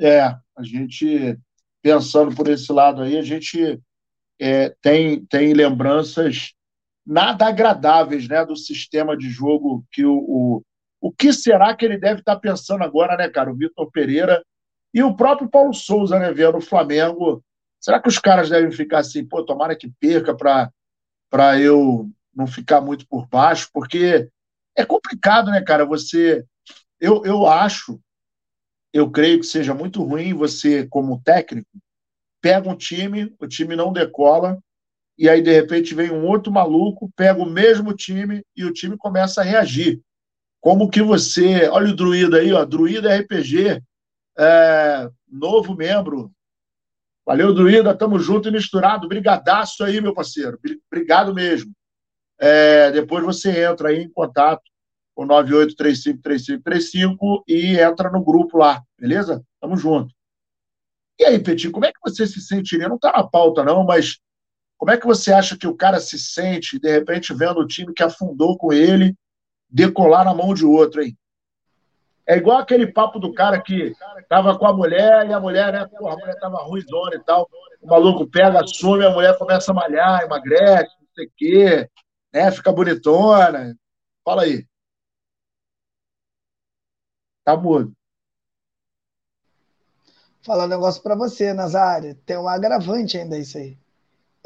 [0.00, 1.38] É, a gente
[1.86, 3.80] pensando por esse lado aí, a gente
[4.40, 6.52] é, tem, tem lembranças
[7.06, 10.62] nada agradáveis né, do sistema de jogo que o, o,
[11.00, 13.52] o que será que ele deve estar pensando agora, né, cara?
[13.52, 14.44] O Vitor Pereira
[14.92, 17.40] e o próprio Paulo Souza, né, vendo o Flamengo.
[17.80, 22.80] Será que os caras devem ficar assim, pô, tomara que perca para eu não ficar
[22.80, 23.70] muito por baixo?
[23.72, 24.28] Porque
[24.76, 25.84] é complicado, né, cara?
[25.84, 26.44] Você.
[26.98, 28.00] Eu, eu acho,
[28.92, 31.68] eu creio que seja muito ruim você, como técnico,
[32.40, 34.58] pega um time, o time não decola,
[35.18, 38.98] e aí, de repente, vem um outro maluco, pega o mesmo time e o time
[38.98, 40.00] começa a reagir.
[40.60, 41.68] Como que você.
[41.68, 42.64] Olha o Druida aí, ó.
[42.64, 43.82] Druida RPG,
[44.38, 46.30] é, novo membro.
[47.24, 49.08] Valeu, Druida, tamo junto e misturado.
[49.08, 50.58] Brigadaço aí, meu parceiro.
[50.92, 51.72] Obrigado mesmo.
[52.38, 54.62] É, depois você entra aí em contato
[55.16, 59.42] com 98353535 e entra no grupo lá, beleza?
[59.58, 60.14] Tamo junto.
[61.18, 62.86] E aí, Petit, como é que você se sentiria?
[62.86, 64.18] Não tá na pauta, não, mas
[64.76, 67.94] como é que você acha que o cara se sente, de repente, vendo o time
[67.94, 69.16] que afundou com ele
[69.70, 71.16] decolar na mão de outro, hein?
[72.28, 73.94] É igual aquele papo do cara que
[74.28, 75.86] tava com a mulher e a mulher, né?
[75.86, 77.48] Porra, a mulher tava ruidona e tal.
[77.80, 81.88] O maluco pega, assume, a mulher começa a malhar, emagrece, não sei o quê,
[82.34, 82.50] né?
[82.50, 83.74] Fica bonitona.
[84.22, 84.66] Fala aí.
[87.46, 87.94] Tá mudo.
[90.42, 92.14] Falar um negócio para você, Nazário.
[92.26, 93.78] Tem um agravante ainda isso aí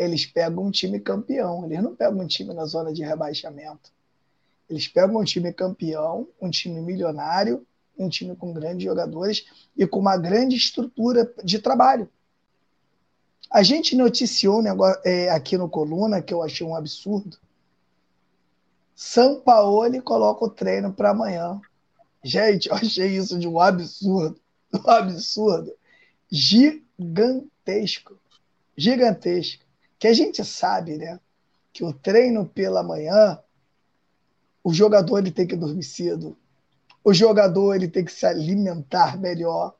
[0.01, 3.93] eles pegam um time campeão, eles não pegam um time na zona de rebaixamento.
[4.67, 7.67] Eles pegam um time campeão, um time milionário,
[7.99, 9.45] um time com grandes jogadores
[9.77, 12.09] e com uma grande estrutura de trabalho.
[13.51, 14.63] A gente noticiou
[15.05, 17.37] é, aqui no Coluna, que eu achei um absurdo.
[18.95, 21.61] São Paulo coloca o treino para amanhã.
[22.23, 24.41] Gente, eu achei isso de um absurdo.
[24.73, 25.73] Um absurdo.
[26.31, 28.19] Gigantesco.
[28.77, 29.65] Gigantesco
[30.01, 31.21] que a gente sabe, né,
[31.75, 33.39] que o treino pela manhã,
[34.65, 36.37] o jogador ele tem que dormir cedo,
[37.05, 39.77] o jogador ele tem que se alimentar melhor.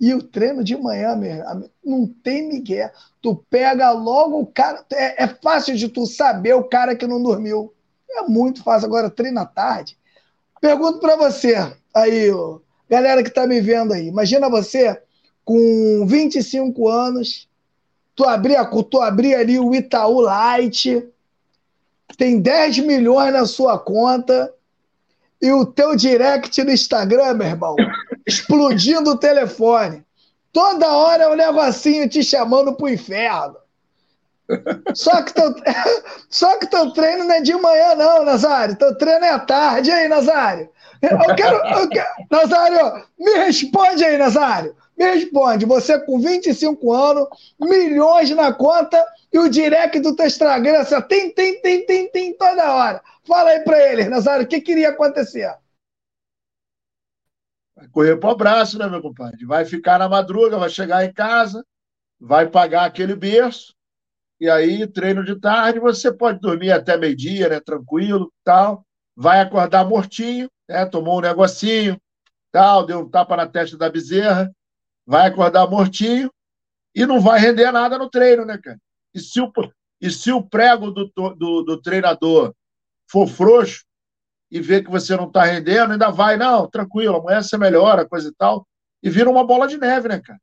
[0.00, 1.44] E o treino de manhã, meu,
[1.84, 2.90] não tem migué.
[3.20, 4.82] Tu pega logo o cara.
[4.94, 7.74] É, é, fácil de tu saber o cara que não dormiu.
[8.08, 8.86] É muito fácil.
[8.86, 9.98] Agora, treino à tarde.
[10.60, 11.56] Pergunto para você,
[11.94, 12.58] aí, ó,
[12.88, 14.06] galera que tá me vendo aí.
[14.08, 15.00] Imagina você
[15.44, 17.48] com 25 anos,
[18.14, 18.58] tu abrir,
[18.90, 21.08] tu abrir ali o Itaú Light,
[22.16, 24.52] tem 10 milhões na sua conta
[25.40, 27.76] e o teu direct no Instagram, meu irmão,
[28.26, 30.04] explodindo o telefone.
[30.52, 33.56] Toda hora é um negocinho te chamando pro inferno.
[34.94, 35.54] Só que, teu,
[36.28, 38.76] só que teu treino não é de manhã, não, Nazário.
[38.76, 39.90] Teu treino é à tarde.
[39.90, 40.68] Aí, Nazário?
[41.02, 42.08] Eu quero, eu quero.
[42.30, 44.76] Nazário, me responde aí, Nazário.
[44.96, 47.26] Me responde, você com 25 anos,
[47.58, 52.36] milhões na conta e o direct do teu Instagram, assim, tem, tem, tem, tem, tem
[52.36, 53.02] toda hora.
[53.26, 55.56] Fala aí para ele, Nazário, o que queria acontecer?
[57.74, 59.46] Vai correr pro abraço, né, meu compadre?
[59.46, 61.64] Vai ficar na madruga, vai chegar em casa,
[62.20, 63.74] vai pagar aquele berço,
[64.40, 68.86] e aí, treino de tarde, você pode dormir até meio-dia, né, tranquilo, tal.
[69.14, 72.00] Vai acordar mortinho, né, tomou um negocinho,
[72.50, 74.50] tal, deu um tapa na testa da bezerra,
[75.06, 76.32] vai acordar mortinho
[76.94, 78.78] e não vai render nada no treino, né, cara?
[79.14, 79.52] E se o,
[80.00, 82.54] e se o prego do, do, do treinador
[83.10, 83.84] for frouxo,
[84.50, 88.28] e vê que você não está rendendo, ainda vai, não, tranquilo, amanhã você melhora, coisa
[88.28, 88.66] e tal,
[89.02, 90.40] e vira uma bola de neve, né, cara?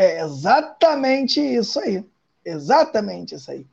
[0.00, 2.02] É exatamente isso aí.
[2.42, 3.66] Exatamente isso aí.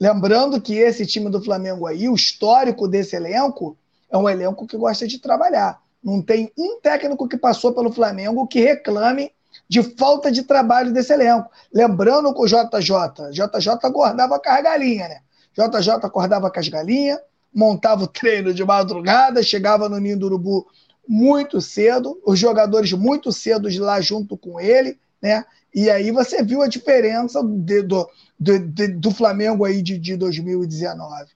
[0.00, 3.76] Lembrando que esse time do Flamengo aí, o histórico desse elenco,
[4.10, 5.78] é um elenco que gosta de trabalhar.
[6.02, 9.32] Não tem um técnico que passou pelo Flamengo que reclame
[9.68, 11.50] de falta de trabalho desse elenco.
[11.70, 15.20] Lembrando que o JJ, JJ guardava com as galinhas, né?
[15.54, 17.20] JJ acordava com as galinhas,
[17.54, 20.66] montava o treino de madrugada, chegava no Ninho do Urubu
[21.06, 25.44] muito cedo, os jogadores muito cedo lá junto com ele, né?
[25.74, 28.08] E aí você viu a diferença de, do,
[28.38, 31.30] de, do Flamengo aí de, de 2019.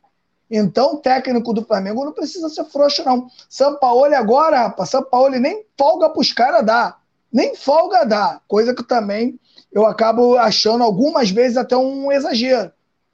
[0.50, 3.28] Então, o técnico do Flamengo não precisa ser frouxo, não.
[3.48, 7.02] São Paulo agora, rapaz, Paulo nem folga para os caras dar.
[7.32, 8.40] Nem folga dá.
[8.46, 9.38] Coisa que também
[9.72, 12.70] eu acabo achando algumas vezes até um exagero.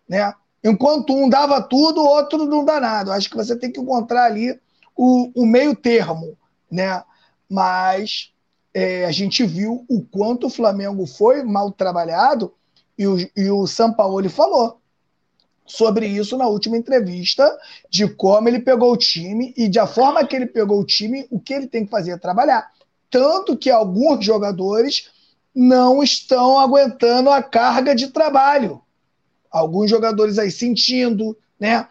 [0.08, 0.32] Né?
[0.62, 3.10] Enquanto um dava tudo, o outro não dá nada.
[3.10, 4.60] Eu acho que você tem que encontrar ali
[4.94, 6.36] o, o meio termo.
[6.70, 7.02] Né?
[7.48, 8.30] Mas
[8.74, 12.52] é, a gente viu o quanto o Flamengo foi mal trabalhado
[12.96, 14.80] e o, e o Sampaoli falou
[15.66, 17.56] sobre isso na última entrevista,
[17.88, 21.38] de como ele pegou o time e da forma que ele pegou o time, o
[21.38, 22.70] que ele tem que fazer é trabalhar.
[23.08, 25.10] Tanto que alguns jogadores
[25.54, 28.82] não estão aguentando a carga de trabalho.
[29.50, 31.88] Alguns jogadores aí sentindo, né?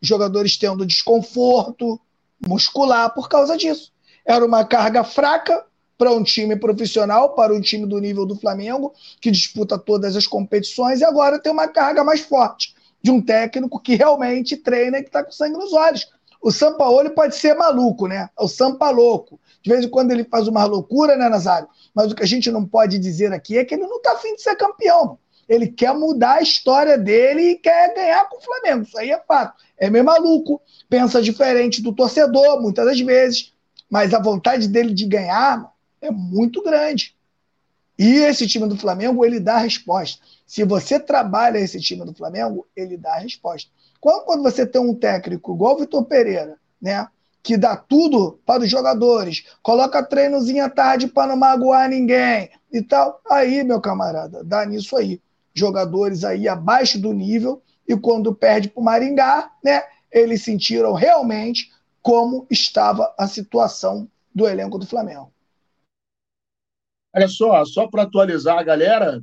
[0.00, 2.00] Jogadores tendo desconforto
[2.46, 3.92] muscular por causa disso.
[4.24, 5.64] Era uma carga fraca,
[5.98, 10.26] para um time profissional, para um time do nível do Flamengo, que disputa todas as
[10.26, 15.02] competições, e agora tem uma carga mais forte de um técnico que realmente treina e
[15.02, 16.06] que está com sangue nos olhos.
[16.40, 18.28] O Sampaoli pode ser maluco, né?
[18.38, 19.40] É o Sampa louco.
[19.60, 21.68] De vez em quando ele faz uma loucura, né, Nazário?
[21.92, 24.36] Mas o que a gente não pode dizer aqui é que ele não está afim
[24.36, 25.18] de ser campeão.
[25.48, 28.82] Ele quer mudar a história dele e quer ganhar com o Flamengo.
[28.84, 29.54] Isso aí é fato.
[29.76, 33.52] É meio maluco, pensa diferente do torcedor, muitas das vezes.
[33.90, 37.16] Mas a vontade dele de ganhar, é muito grande.
[37.98, 40.22] E esse time do Flamengo, ele dá resposta.
[40.46, 43.68] Se você trabalha esse time do Flamengo, ele dá resposta.
[44.00, 47.08] Quando, quando você tem um técnico igual o Vitor Pereira, né?
[47.42, 52.82] Que dá tudo para os jogadores, coloca treinozinho à tarde para não magoar ninguém e
[52.82, 53.20] tal.
[53.28, 55.20] Aí, meu camarada, dá nisso aí.
[55.52, 59.82] Jogadores aí abaixo do nível, e quando perde para o Maringá, né?
[60.10, 65.32] Eles sentiram realmente como estava a situação do elenco do Flamengo.
[67.14, 69.22] Olha só, só para atualizar a galera,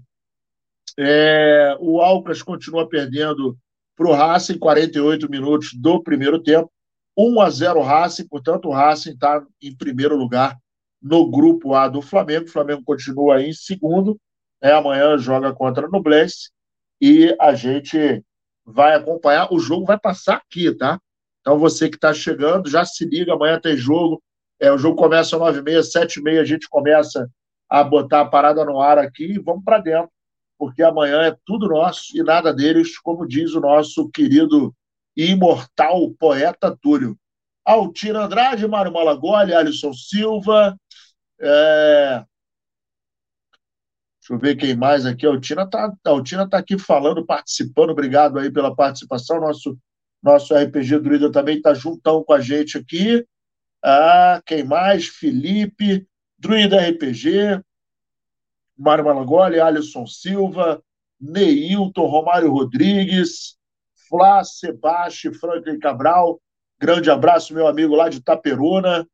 [0.97, 3.57] é, o Alcas continua perdendo
[3.95, 6.71] para o Racing 48 minutos do primeiro tempo.
[7.17, 10.57] 1 a 0 Racing, portanto, o Racing está em primeiro lugar
[11.01, 12.45] no grupo A do Flamengo.
[12.45, 14.19] O Flamengo continua em segundo.
[14.61, 14.71] Né?
[14.71, 16.49] Amanhã joga contra o Nublense
[16.99, 18.23] e a gente
[18.65, 19.53] vai acompanhar.
[19.53, 20.99] O jogo vai passar aqui, tá?
[21.39, 23.33] Então, você que está chegando, já se liga.
[23.33, 24.21] Amanhã tem jogo.
[24.59, 27.29] É, o jogo começa às 9h30, 7h30 a gente começa
[27.75, 30.09] a botar a parada no ar aqui e vamos para dentro,
[30.57, 34.73] porque amanhã é tudo nosso e nada deles, como diz o nosso querido
[35.15, 37.19] e imortal poeta Túlio.
[37.65, 40.79] Altira Andrade, Mário Malagoli, Alisson Silva.
[41.37, 42.23] É...
[44.21, 45.27] Deixa eu ver quem mais aqui.
[45.27, 45.93] A Altina está
[46.49, 47.89] tá aqui falando, participando.
[47.89, 49.41] Obrigado aí pela participação.
[49.41, 49.77] Nosso,
[50.23, 53.27] nosso RPG Druida também está juntão com a gente aqui.
[53.83, 55.07] Ah, quem mais?
[55.07, 56.07] Felipe.
[56.45, 57.59] Druida RPG,
[58.77, 60.79] Mário Malangoli, Alisson Silva,
[61.19, 63.57] Neilton, Romário Rodrigues,
[64.07, 66.39] Flá, Sebastião, Franklin Cabral,
[66.79, 69.07] grande abraço, meu amigo lá de Taperuna,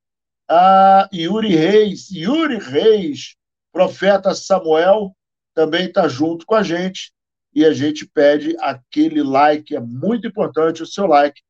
[0.50, 3.38] ah, Yuri Reis, Yuri Reis,
[3.72, 5.16] profeta Samuel,
[5.54, 7.14] também está junto com a gente,
[7.56, 11.42] e a gente pede aquele like, é muito importante o seu like,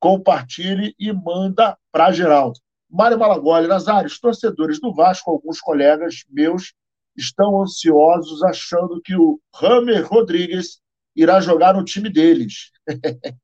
[0.00, 2.54] compartilhe e manda para geral.
[2.90, 6.74] Mário Malagoli, Nazário, os torcedores do Vasco, alguns colegas meus,
[7.16, 10.80] estão ansiosos achando que o Ramer Rodrigues
[11.14, 12.70] irá jogar no time deles.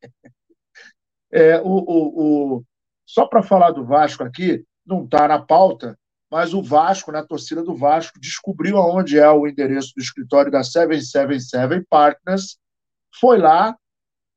[1.32, 2.64] é, o, o, o...
[3.04, 5.98] Só para falar do Vasco aqui, não está na pauta,
[6.30, 10.62] mas o Vasco, na torcida do Vasco, descobriu aonde é o endereço do escritório da
[10.62, 12.58] 777 Partners,
[13.20, 13.76] foi lá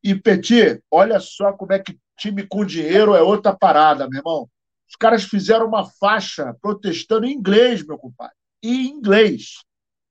[0.03, 4.49] e, Petit, olha só como é que time com dinheiro é outra parada, meu irmão.
[4.88, 8.36] Os caras fizeram uma faixa protestando em inglês, meu compadre.
[8.64, 9.64] Em inglês.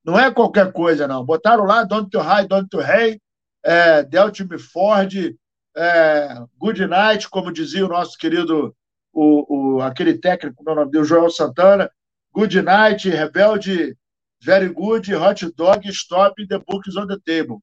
[0.04, 1.24] Não é qualquer coisa, não.
[1.24, 3.20] Botaram lá Don't to High, Don't to Hey,
[3.64, 5.12] é, Deltime Ford,
[5.76, 8.74] é, Good Night, como dizia o nosso querido,
[9.12, 11.90] o, o, aquele técnico, meu nome dele, Joel Santana.
[12.32, 13.96] Good Night, Rebelde,
[14.42, 17.60] Very Good, Hot Dog, Stop, The Books on the Table.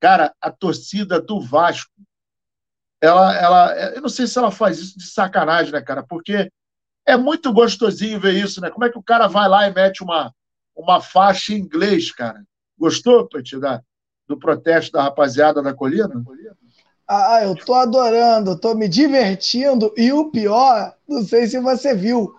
[0.00, 1.90] Cara, a torcida do Vasco
[3.02, 6.04] ela, ela, eu não sei se ela faz isso de sacanagem, né, cara?
[6.04, 6.48] Porque
[7.04, 8.70] é muito gostosinho ver isso, né?
[8.70, 10.32] Como é que o cara vai lá e mete uma,
[10.74, 12.40] uma faixa em inglês, cara?
[12.78, 13.82] Gostou, Petit, da,
[14.28, 16.22] do protesto da rapaziada da colina?
[17.08, 19.92] Ah, eu tô adorando, tô me divertindo.
[19.96, 22.32] E o pior, não sei se você viu,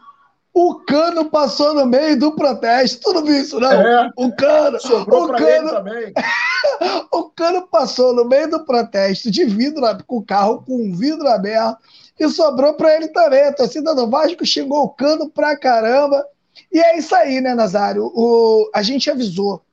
[0.53, 3.01] o cano passou no meio do protesto.
[3.01, 3.71] Tu não viu isso, não?
[3.71, 4.79] É, o cano.
[4.79, 6.13] Sobrou o cano, ele também.
[7.11, 11.79] o cano passou no meio do protesto de vidro, com o carro com vidro aberto,
[12.19, 13.45] e sobrou para ele também.
[13.45, 16.23] A torcida do Vasco xingou o cano pra caramba.
[16.71, 18.11] E é isso aí, né, Nazário?
[18.13, 19.63] O, a gente avisou.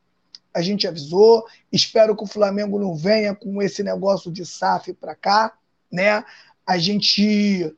[0.53, 1.45] A gente avisou.
[1.71, 5.53] Espero que o Flamengo não venha com esse negócio de SAF para cá,
[5.93, 6.25] né?
[6.67, 7.77] A gente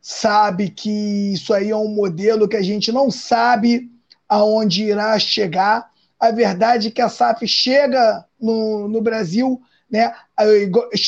[0.00, 3.90] sabe que isso aí é um modelo que a gente não sabe
[4.28, 5.90] aonde irá chegar.
[6.18, 10.14] A verdade é que a SAF chega no, no Brasil né,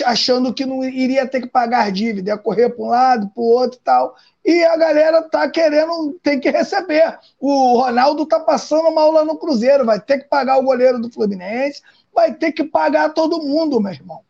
[0.05, 3.47] achando que não iria ter que pagar dívida, ia correr para um lado, para o
[3.47, 4.17] outro e tal.
[4.45, 7.17] E a galera tá querendo, tem que receber.
[7.39, 11.13] O Ronaldo tá passando uma aula no Cruzeiro, vai ter que pagar o goleiro do
[11.13, 11.81] Fluminense,
[12.13, 14.21] vai ter que pagar todo mundo, meu irmão.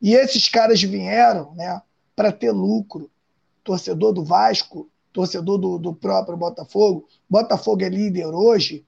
[0.00, 1.82] E esses caras vieram né,
[2.14, 3.10] para ter lucro
[3.70, 7.06] torcedor do Vasco, torcedor do, do próprio Botafogo.
[7.28, 8.84] Botafogo é líder hoje,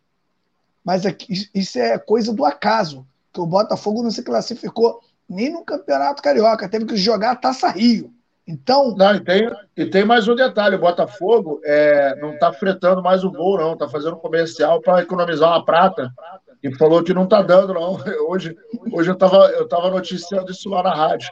[0.84, 5.64] mas aqui, isso é coisa do acaso, que o Botafogo não se classificou nem no
[5.64, 8.12] Campeonato Carioca, teve que jogar a Taça Rio.
[8.44, 8.92] Então.
[8.96, 13.22] Não, e tem, e tem mais um detalhe: o Botafogo é, não está fretando mais
[13.22, 16.12] o voo, não, está fazendo comercial para economizar uma prata.
[16.60, 17.98] E falou que não está dando, não.
[18.28, 18.56] Hoje,
[18.92, 21.30] hoje eu estava eu tava noticiando isso lá na rádio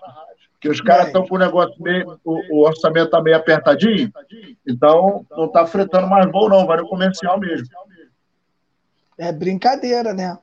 [0.61, 4.13] que os caras estão com o negócio meio, o, o orçamento está meio apertadinho,
[4.67, 7.67] então não está fretando mais voo, não, vai no comercial mesmo.
[9.17, 10.39] É brincadeira, né?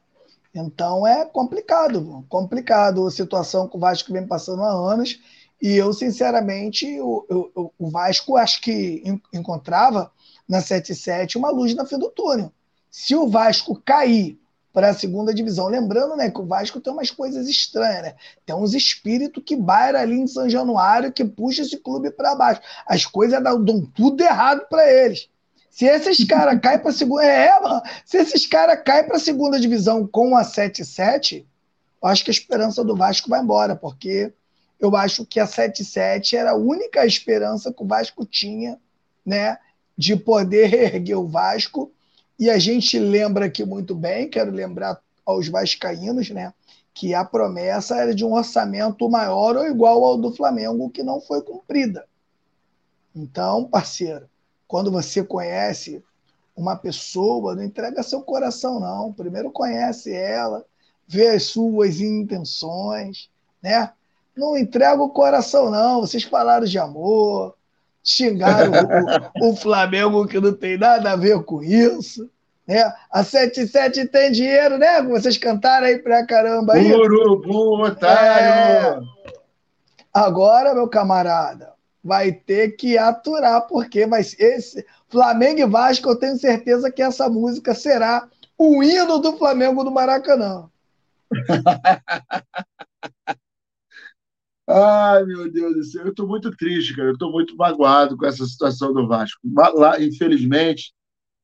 [0.53, 5.20] Então é complicado, complicado a situação que o Vasco vem passando há anos.
[5.61, 9.03] E eu, sinceramente, o, o, o Vasco acho que
[9.34, 10.11] encontrava
[10.47, 12.51] na 7-7 uma luz na fim do túnel.
[12.89, 14.39] Se o Vasco cair
[14.78, 15.65] para a segunda divisão.
[15.65, 18.15] Lembrando né, que o Vasco tem umas coisas estranhas, né?
[18.45, 22.61] Tem uns espíritos que bairam ali em São Januário que puxa esse clube para baixo.
[22.86, 25.30] As coisas dão, dão tudo errado para eles.
[25.71, 27.23] Se esses caras caem para segunda.
[27.23, 27.82] É, mano.
[28.05, 31.43] Se esses caras caem para a segunda divisão com a 7-7,
[31.99, 34.32] eu acho que a esperança do Vasco vai embora, porque
[34.80, 38.78] eu acho que a 7-7 era a única esperança que o Vasco tinha,
[39.25, 39.57] né?
[39.97, 41.91] De poder erguer o Vasco
[42.39, 46.53] e a gente lembra aqui muito bem, quero lembrar aos vascaínos, né,
[46.93, 51.19] que a promessa era de um orçamento maior ou igual ao do Flamengo, que não
[51.21, 52.05] foi cumprida.
[53.15, 54.29] Então, parceiro,
[54.67, 56.03] quando você conhece
[56.55, 59.13] uma pessoa, não entrega seu coração, não.
[59.13, 60.65] Primeiro conhece ela,
[61.07, 63.29] vê as suas intenções,
[63.61, 63.91] né?
[64.35, 66.01] Não entrega o coração, não.
[66.01, 67.55] Vocês falaram de amor,
[68.08, 68.72] xingaram
[69.41, 72.30] o, o, Flamengo que não tem nada a ver com isso.
[72.66, 72.82] Né?
[73.12, 75.01] A 77 tem dinheiro, né?
[75.01, 76.93] Vocês cantaram aí pra caramba aí.
[76.93, 79.03] Urubu, otário!
[79.03, 79.08] É...
[80.14, 86.38] Agora, meu camarada, vai ter que aturar, porque vai esse Flamengo e Vasco, eu tenho
[86.38, 88.28] certeza que essa música será
[88.58, 90.70] o hino do Flamengo do Maracanã.
[94.70, 97.09] Ai, meu Deus do céu, eu estou muito triste, cara.
[97.09, 99.39] Eu estou muito magoado com essa situação do Vasco.
[99.76, 100.93] Lá, infelizmente,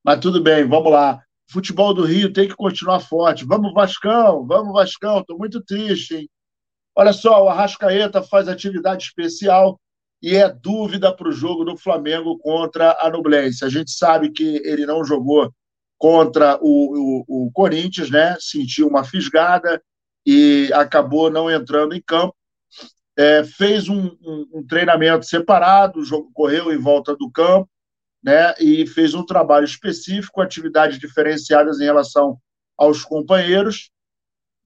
[0.04, 1.22] mas tudo bem, vamos lá.
[1.50, 3.46] Futebol do Rio tem que continuar forte.
[3.46, 5.20] Vamos, Vascão, vamos, Vascão.
[5.20, 6.30] Estou muito triste, hein?
[6.96, 9.80] Olha só, o Arrascaeta faz atividade especial
[10.22, 13.64] e é dúvida para o jogo do Flamengo contra a Nublense.
[13.64, 15.52] A gente sabe que ele não jogou
[15.98, 18.36] contra o, o, o Corinthians, né?
[18.40, 19.82] Sentiu uma fisgada
[20.26, 22.36] e acabou não entrando em campo
[23.18, 26.02] é, fez um, um, um, treinamento separado,
[26.34, 27.70] correu em volta do campo,
[28.24, 32.38] né, e fez um trabalho específico, atividades diferenciadas em relação
[32.78, 33.92] aos companheiros,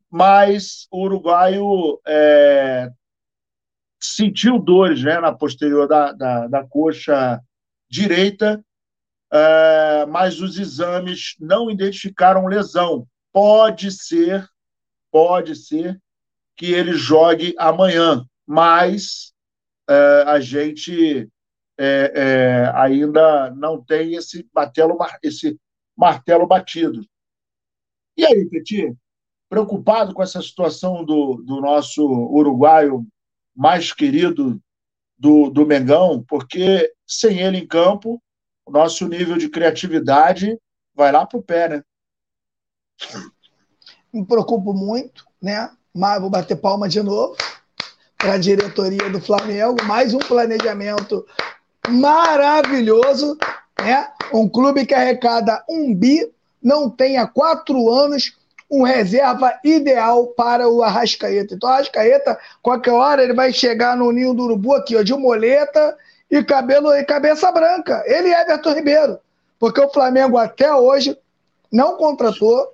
[0.09, 2.89] mas o uruguaio é,
[3.99, 7.41] sentiu dores né, na posterior da, da, da coxa
[7.89, 8.63] direita,
[9.31, 13.05] é, mas os exames não identificaram lesão.
[13.33, 14.47] Pode ser,
[15.11, 15.99] pode ser
[16.55, 19.33] que ele jogue amanhã, mas
[19.89, 21.29] é, a gente
[21.77, 25.59] é, é, ainda não tem esse martelo, esse
[25.95, 27.05] martelo batido.
[28.15, 28.95] E aí, Petit,
[29.49, 33.05] preocupado com essa situação do, do nosso uruguaio
[33.55, 34.61] mais querido
[35.17, 38.21] do, do Mengão, porque sem ele em campo,
[38.65, 40.57] o nosso nível de criatividade
[40.93, 41.83] vai lá para o pé, né?
[44.11, 45.71] Me preocupo muito, né?
[45.93, 47.35] Mas vou bater palma de novo
[48.17, 51.25] para a diretoria do Flamengo, mais um planejamento
[51.87, 53.37] maravilhoso,
[53.79, 54.09] né?
[54.33, 56.29] Um clube que arrecada um bi,
[56.61, 58.35] não tem há quatro anos
[58.69, 61.55] um reserva ideal para o Arrascaeta.
[61.55, 65.13] Então, o Arrascaeta, qualquer hora, ele vai chegar no ninho do urubu aqui, ó, de
[65.13, 65.95] moleta
[66.29, 68.03] e cabelo e cabeça branca.
[68.05, 69.19] Ele é Everton Ribeiro.
[69.57, 71.17] Porque o Flamengo até hoje
[71.71, 72.73] não contratou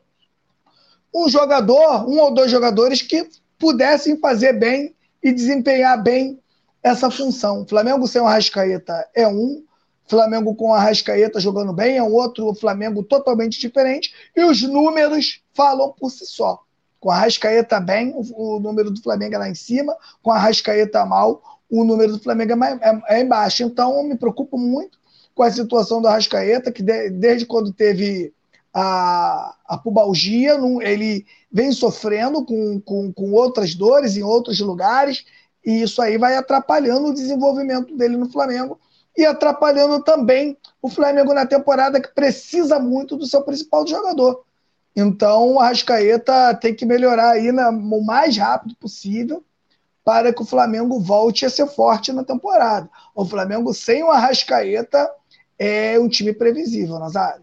[1.14, 3.30] um jogador, um ou dois jogadores que
[3.60, 6.40] pudessem fazer bem e desempenhar bem
[6.82, 7.62] essa função.
[7.62, 9.64] O Flamengo sem o Arrascaeta é um,
[10.06, 15.42] Flamengo com o Arrascaeta jogando bem é um outro Flamengo totalmente diferente, e os números
[15.54, 16.62] falam por si só.
[17.00, 20.36] Com a Arrascaeta bem, o, o número do Flamengo é lá em cima, com a
[20.36, 23.64] Arrascaeta mal, o número do Flamengo é, é, é embaixo.
[23.64, 25.00] Então, eu me preocupo muito
[25.34, 28.34] com a situação do Arrascaeta, que de, desde quando teve
[28.74, 35.26] a, a pubalgia, ele vem sofrendo com, com, com outras dores em outros lugares,
[35.64, 38.80] e isso aí vai atrapalhando o desenvolvimento dele no Flamengo
[39.16, 44.44] e atrapalhando também o Flamengo na temporada que precisa muito do seu principal jogador.
[44.96, 49.44] Então, o Arrascaeta tem que melhorar aí na, o mais rápido possível
[50.04, 52.90] para que o Flamengo volte a ser forte na temporada.
[53.16, 55.10] O Flamengo sem o Arrascaeta
[55.58, 57.43] é um time previsível, Nazário.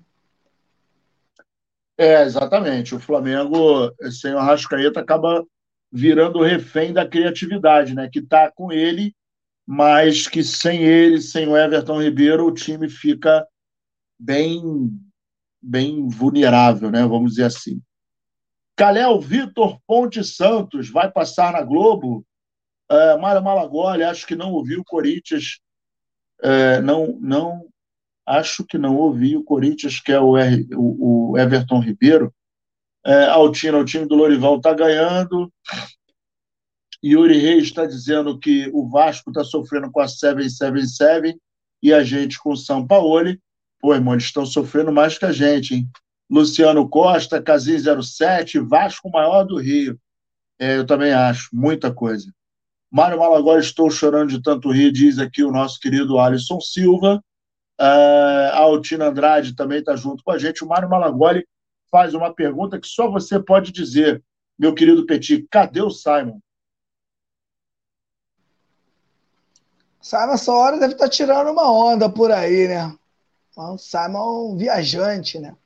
[2.00, 2.94] É, exatamente.
[2.94, 5.44] O Flamengo sem o Arrascaeta acaba
[5.92, 8.08] virando refém da criatividade, né?
[8.10, 9.14] Que está com ele,
[9.66, 13.46] mas que sem ele, sem o Everton Ribeiro, o time fica
[14.18, 14.62] bem,
[15.60, 17.04] bem vulnerável, né?
[17.06, 17.82] Vamos dizer assim.
[18.74, 22.24] Calel Vitor Ponte Santos vai passar na Globo.
[22.90, 25.60] É, Mário Malagoli, acho que não ouviu o Corinthians.
[26.42, 27.68] É, não, não,
[28.30, 32.32] acho que não ouvi o Corinthians, que é o, R, o, o Everton Ribeiro.
[33.04, 35.52] É, Altina, o time do Lorival está ganhando.
[37.04, 41.36] Yuri Reis está dizendo que o Vasco está sofrendo com a 777
[41.82, 43.36] e a gente com o São Paulo.
[43.80, 45.88] Pô, irmão, eles estão sofrendo mais que a gente, hein?
[46.30, 49.98] Luciano Costa, Casim 07, Vasco maior do Rio.
[50.58, 52.30] É, eu também acho, muita coisa.
[52.92, 57.20] Mário Malagora, estou chorando de tanto rir, diz aqui o nosso querido Alisson Silva.
[57.80, 60.62] Uh, a Altina Andrade também está junto com a gente.
[60.62, 61.46] O Mário Malagoli
[61.90, 64.22] faz uma pergunta que só você pode dizer,
[64.58, 65.46] meu querido Petit.
[65.50, 66.38] Cadê o Simon?
[69.98, 72.94] Simon, essa hora deve estar tá tirando uma onda por aí, né?
[73.56, 75.56] O Simon é um viajante, né?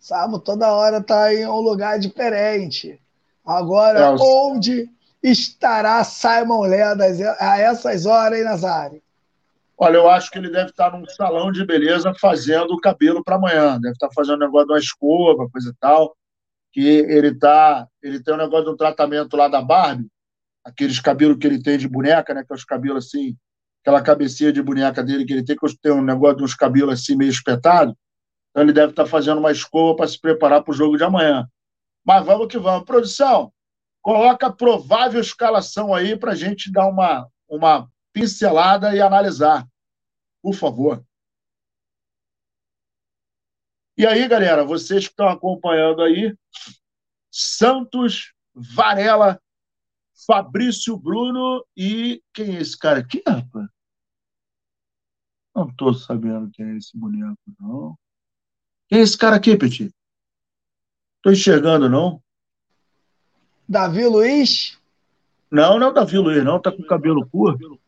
[0.00, 3.00] Simon toda hora está em um lugar diferente.
[3.46, 4.90] Agora, é, onde
[5.22, 7.04] estará Simon Leda
[7.38, 9.00] a essas horas, hein, Nazário?
[9.82, 13.36] Olha, eu acho que ele deve estar num salão de beleza fazendo o cabelo para
[13.36, 13.80] amanhã.
[13.80, 16.14] Deve estar fazendo um negócio de uma escova, coisa e tal.
[16.70, 20.06] Que ele tá, ele tem um negócio de um tratamento lá da Barbie,
[20.62, 22.44] aqueles cabelos que ele tem de boneca, né?
[22.44, 23.34] Que é os cabelos assim,
[23.80, 27.00] aquela cabecinha de boneca dele que ele tem, que tem um negócio de uns cabelos
[27.00, 27.96] assim meio espetado.
[28.50, 31.48] Então ele deve estar fazendo uma escova para se preparar para o jogo de amanhã.
[32.04, 32.84] Mas vamos que vamos.
[32.84, 33.50] Produção,
[34.02, 39.66] coloca a provável escalação aí para a gente dar uma, uma pincelada e analisar
[40.42, 41.04] por favor.
[43.96, 46.34] E aí, galera, vocês que estão acompanhando aí,
[47.30, 49.40] Santos, Varela,
[50.26, 53.68] Fabrício Bruno e quem é esse cara aqui, rapaz?
[55.54, 57.98] Não estou sabendo quem é esse boneco, não.
[58.88, 59.94] Quem é esse cara aqui, Petit?
[61.16, 62.22] Estou enxergando, não.
[63.68, 64.79] Davi Luiz?
[65.50, 66.60] Não, não é o Davi Luiz, não.
[66.60, 67.78] Tá com cabelo curto.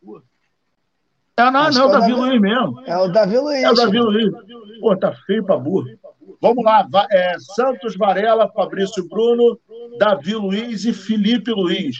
[1.37, 2.81] É, não, não, é o Davi, Davi Luiz mesmo.
[2.85, 3.63] É o Davi Luiz.
[3.63, 4.31] É o Davi Luiz.
[4.79, 5.87] Pô, tá feio pra burro.
[6.41, 9.57] Vamos lá, é, Santos Varela, Fabrício Bruno,
[9.97, 11.97] Davi Luiz e Felipe Luiz.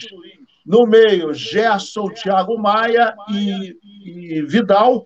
[0.64, 5.04] No meio, Gerson, Thiago Maia e, e Vidal.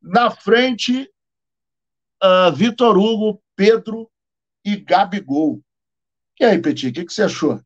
[0.00, 1.10] Na frente,
[2.22, 4.08] uh, Vitor Hugo, Pedro
[4.64, 5.60] e Gabigol.
[6.38, 7.60] E aí, Petit, o que, que você achou?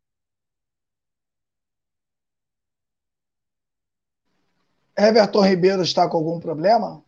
[4.97, 7.03] Everton Ribeiro está com algum problema?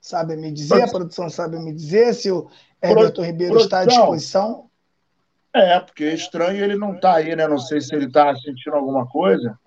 [0.00, 0.82] Sabe me dizer?
[0.82, 2.48] A produção sabe me dizer se o
[2.80, 3.64] Everton Ribeiro produção.
[3.64, 4.68] está à disposição?
[5.54, 7.46] É, porque é estranho ele não está aí, né?
[7.46, 9.58] Não sei se ele está sentindo alguma coisa.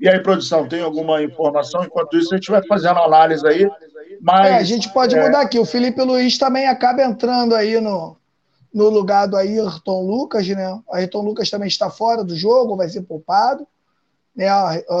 [0.00, 1.82] E aí, produção, tem alguma informação?
[1.82, 3.68] Enquanto isso, a gente vai fazendo análise aí.
[4.20, 5.22] Mas, é, a gente pode é...
[5.22, 5.58] mudar aqui.
[5.58, 8.16] O Felipe Luiz também acaba entrando aí no,
[8.72, 10.72] no lugar do Ayrton Lucas, né?
[10.86, 13.66] O Ayrton Lucas também está fora do jogo, vai ser poupado.
[14.38, 14.46] Né?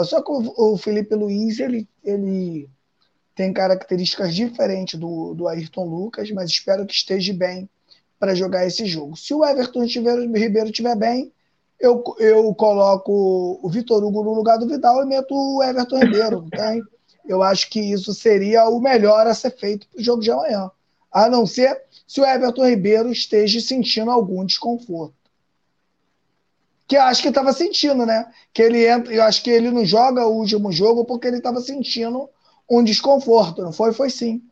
[0.04, 2.68] Só que o Felipe Luiz ele, ele
[3.36, 7.70] tem características diferentes do, do Ayrton Lucas, mas espero que esteja bem
[8.18, 9.16] para jogar esse jogo.
[9.16, 11.32] Se o Everton tiver, Ribeiro estiver bem,
[11.78, 16.42] eu, eu coloco o Vitor Hugo no lugar do Vidal e meto o Everton Ribeiro,
[16.42, 16.82] não tem?
[17.24, 20.68] Eu acho que isso seria o melhor a ser feito para o jogo de amanhã.
[21.12, 25.14] A não ser se o Everton Ribeiro esteja sentindo algum desconforto.
[26.88, 28.26] Que eu acho que estava sentindo, né?
[28.52, 31.60] Que ele entra, eu acho que ele não joga o último jogo porque ele estava
[31.60, 32.28] sentindo
[32.68, 33.92] um desconforto, não foi?
[33.92, 34.42] Foi sim.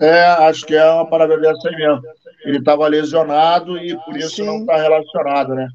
[0.00, 2.02] É, acho que é uma parada dessa aí mesmo.
[2.44, 4.44] Ele estava lesionado e por isso sim.
[4.44, 5.68] não está relacionado, né?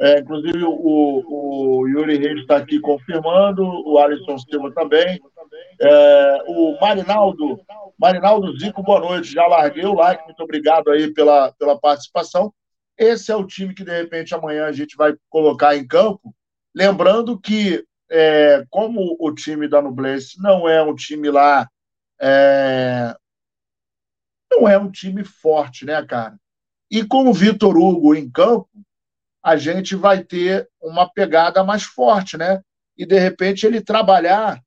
[0.00, 1.24] É, inclusive, o,
[1.80, 5.20] o Yuri Reis está aqui confirmando, o Alisson Silva também.
[5.80, 7.60] É, o Marinaldo,
[7.98, 9.32] Marinaldo Zico, boa noite.
[9.32, 12.52] Já larguei o like, muito obrigado aí pela, pela participação.
[13.00, 16.36] Esse é o time que, de repente, amanhã a gente vai colocar em campo.
[16.74, 21.66] Lembrando que, é, como o time da Nublense não é um time lá.
[22.20, 23.16] É,
[24.52, 26.38] não é um time forte, né, cara?
[26.90, 28.68] E com o Vitor Hugo em campo,
[29.42, 32.60] a gente vai ter uma pegada mais forte, né?
[32.98, 34.62] E de repente ele trabalhar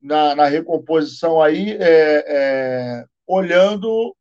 [0.00, 4.14] na, na recomposição aí, é, é, olhando,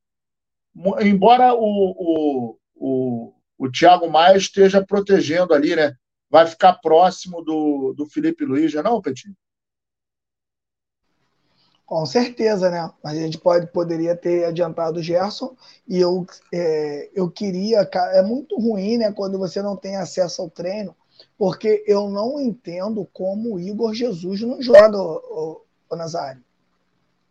[1.00, 5.96] embora o, o, o, o Thiago Maia esteja protegendo ali, né?
[6.30, 9.34] Vai ficar próximo do, do Felipe Luiz, já não, Petit?
[11.86, 12.92] Com certeza, né?
[13.04, 15.56] A gente pode, poderia ter adiantado o Gerson
[15.88, 17.88] e eu, é, eu queria.
[18.14, 19.12] É muito ruim, né?
[19.12, 20.96] Quando você não tem acesso ao treino,
[21.38, 26.44] porque eu não entendo como o Igor Jesus não joga, o, o Nazário.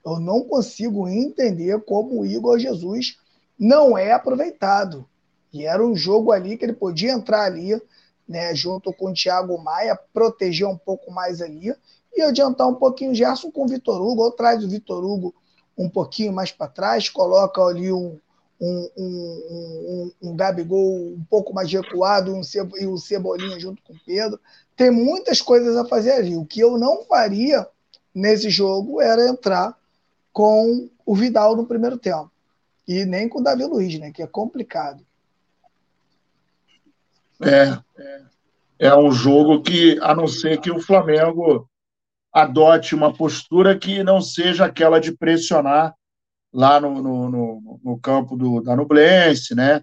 [0.07, 3.18] Eu não consigo entender como o Igor Jesus
[3.59, 5.09] não é aproveitado.
[5.55, 7.81] E era um jogo ali que ele podia entrar ali,
[8.29, 11.73] né, junto com o Thiago Maia, proteger um pouco mais ali
[12.13, 15.33] e adiantar um pouquinho o Gerson com o Vitor Hugo, ou traz o Vitor Hugo
[15.79, 18.19] um pouquinho mais para trás, coloca ali um,
[18.61, 22.41] um, um, um, um Gabigol um pouco mais recuado um
[22.77, 24.41] e o Cebolinha junto com o Pedro.
[24.77, 26.37] Tem muitas coisas a fazer ali.
[26.37, 27.67] O que eu não faria
[28.13, 29.77] nesse jogo era entrar
[30.33, 32.31] com o Vidal no primeiro tempo.
[32.87, 34.11] E nem com o Davi Luiz, né?
[34.11, 35.05] Que é complicado.
[37.49, 41.69] É, é, um jogo que, a não ser que o Flamengo
[42.33, 45.95] adote uma postura que não seja aquela de pressionar
[46.53, 49.83] lá no, no, no, no campo do, da Nublense, né?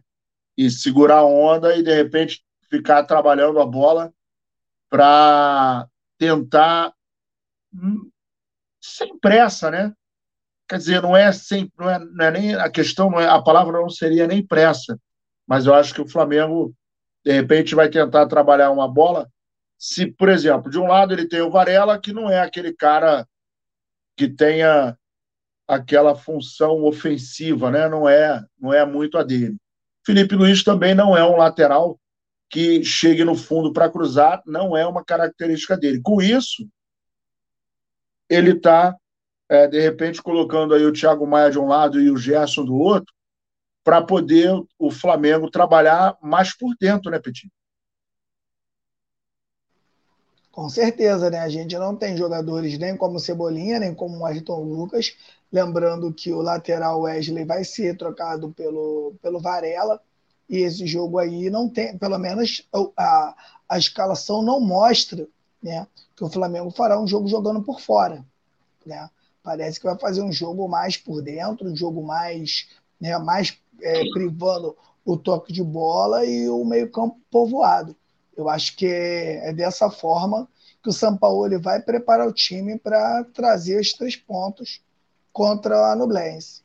[0.57, 4.13] E segurar a onda e, de repente, ficar trabalhando a bola
[4.89, 5.87] para
[6.17, 6.93] tentar
[7.73, 8.09] hum,
[8.81, 9.93] sem pressa, né?
[10.67, 13.79] Quer dizer, não é sem, não é, não é nem a questão, é, a palavra
[13.79, 14.97] não seria nem pressa,
[15.45, 16.73] mas eu acho que o Flamengo
[17.23, 19.29] de repente vai tentar trabalhar uma bola
[19.81, 23.27] se, por exemplo, de um lado ele tem o Varela, que não é aquele cara
[24.15, 24.95] que tenha
[25.67, 27.89] aquela função ofensiva, né?
[27.89, 29.57] Não é, não é muito a dele.
[30.05, 31.99] Felipe Luiz também não é um lateral
[32.47, 35.99] que chegue no fundo para cruzar, não é uma característica dele.
[36.03, 36.67] Com isso,
[38.29, 38.95] ele está,
[39.49, 42.75] é, de repente, colocando aí o Thiago Maia de um lado e o Gerson do
[42.75, 43.11] outro,
[43.83, 47.51] para poder o Flamengo trabalhar mais por dentro, né, Petit?
[50.51, 51.39] Com certeza, né?
[51.39, 55.15] A gente não tem jogadores nem como Cebolinha, nem como o Ayrton Lucas.
[55.51, 60.01] Lembrando que o lateral Wesley vai ser trocado pelo, pelo Varela.
[60.49, 62.67] E esse jogo aí não tem, pelo menos
[62.97, 63.35] a,
[63.69, 65.25] a escalação não mostra
[65.63, 68.25] né, que o Flamengo fará um jogo jogando por fora.
[68.85, 69.09] Né?
[69.41, 72.67] Parece que vai fazer um jogo mais por dentro, um jogo mais,
[72.99, 74.75] né, mais é, privando
[75.05, 77.95] o toque de bola e o meio-campo povoado.
[78.35, 80.47] Eu acho que é, é dessa forma
[80.81, 84.81] que o São Paulo vai preparar o time para trazer os três pontos
[85.31, 86.61] contra a Nublense.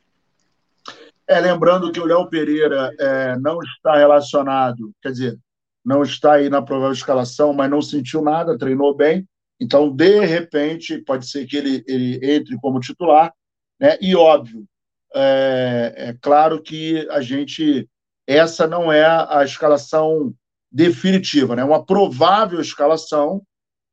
[1.27, 5.37] É, lembrando que o Léo Pereira é, não está relacionado, quer dizer,
[5.83, 9.27] não está aí na provável escalação, mas não sentiu nada, treinou bem.
[9.59, 13.33] Então, de repente, pode ser que ele, ele entre como titular.
[13.79, 13.97] Né?
[14.01, 14.65] E óbvio,
[15.13, 17.87] é, é claro que a gente.
[18.25, 20.33] Essa não é a escalação
[20.71, 21.63] definitiva, né?
[21.63, 23.41] Uma provável escalação,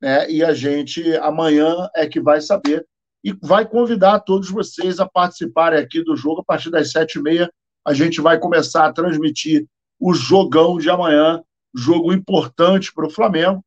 [0.01, 0.29] né?
[0.29, 2.85] E a gente amanhã é que vai saber
[3.23, 7.21] e vai convidar todos vocês a participarem aqui do jogo a partir das sete e
[7.21, 7.49] meia.
[7.85, 9.65] A gente vai começar a transmitir
[9.99, 11.41] o jogão de amanhã,
[11.73, 13.63] jogo importante para o Flamengo,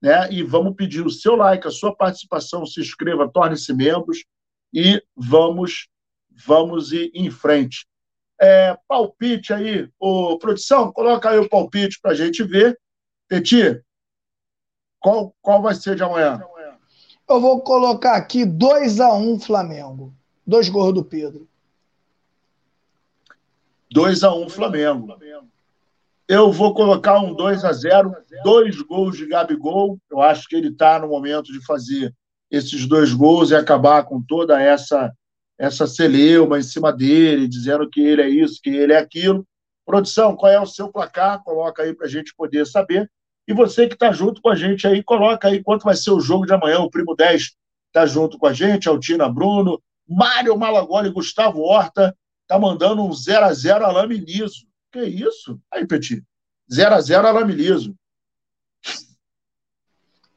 [0.00, 0.32] né?
[0.32, 4.24] E vamos pedir o seu like, a sua participação, se inscreva, torne-se membros
[4.72, 5.88] e vamos
[6.36, 7.86] vamos ir em frente.
[8.40, 12.78] É, palpite aí, ô, produção, coloca aí o palpite para a gente ver.
[13.28, 13.80] Peti,
[14.98, 16.42] qual, qual vai ser de amanhã?
[17.28, 20.12] Eu vou colocar aqui 2 a 1 um Flamengo.
[20.46, 21.48] Dois gols do Pedro.
[23.90, 25.16] 2 a 1 um Flamengo.
[26.28, 29.98] Eu vou colocar um 2 a 0 dois gols de Gabigol.
[30.10, 32.14] Eu acho que ele está no momento de fazer
[32.50, 35.12] esses dois gols e acabar com toda essa
[35.62, 39.46] essa celeuma em cima dele, dizendo que ele é isso, que ele é aquilo.
[39.86, 41.40] Produção, qual é o seu placar?
[41.44, 43.08] Coloca aí para a gente poder saber.
[43.46, 46.18] E você que está junto com a gente aí, coloca aí quanto vai ser o
[46.18, 46.80] jogo de amanhã.
[46.80, 47.52] O Primo 10
[47.86, 52.12] está junto com a gente, Altina Bruno, Mário Malagoli Gustavo Horta
[52.48, 54.66] tá mandando um 0 a 0 Alame Liso.
[54.90, 55.60] Que isso?
[55.72, 56.24] Aí, Petit.
[56.72, 57.94] 0 a 0 Alame Liso.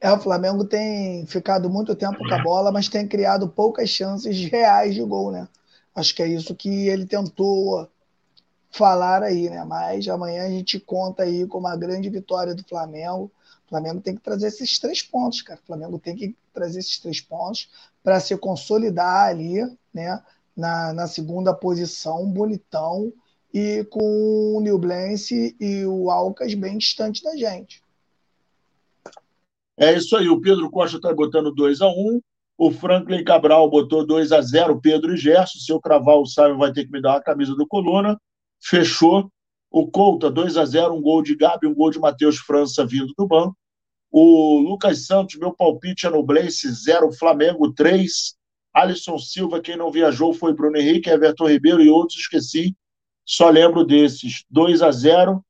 [0.00, 4.38] É, o Flamengo tem ficado muito tempo com a bola, mas tem criado poucas chances
[4.50, 5.48] reais de gol, né?
[5.94, 7.88] Acho que é isso que ele tentou
[8.70, 9.64] falar aí, né?
[9.64, 13.30] Mas amanhã a gente conta aí com uma grande vitória do Flamengo.
[13.66, 15.58] O Flamengo tem que trazer esses três pontos, cara.
[15.62, 17.70] O Flamengo tem que trazer esses três pontos
[18.02, 20.22] para se consolidar ali, né?
[20.54, 23.12] Na, na segunda posição, bonitão,
[23.52, 27.82] e com o Newblense e o Alcas bem distante da gente.
[29.78, 32.20] É isso aí, o Pedro Costa está botando 2 a 1
[32.58, 35.58] o Franklin Cabral botou 2 a 0 Pedro e Gerson.
[35.58, 38.18] Se eu cravar o Simon vai ter que me dar uma camisa do Coluna.
[38.62, 39.30] Fechou.
[39.70, 43.12] O Couta, 2 a 0 um gol de Gabi, um gol de Matheus França vindo
[43.16, 43.54] do banco.
[44.10, 48.34] O Lucas Santos, meu palpite é no Blaze 0, Flamengo 3.
[48.72, 52.74] Alisson Silva, quem não viajou foi Bruno Henrique, Everton Ribeiro e outros, esqueci.
[53.26, 54.44] Só lembro desses.
[54.48, 55.44] 2 a 0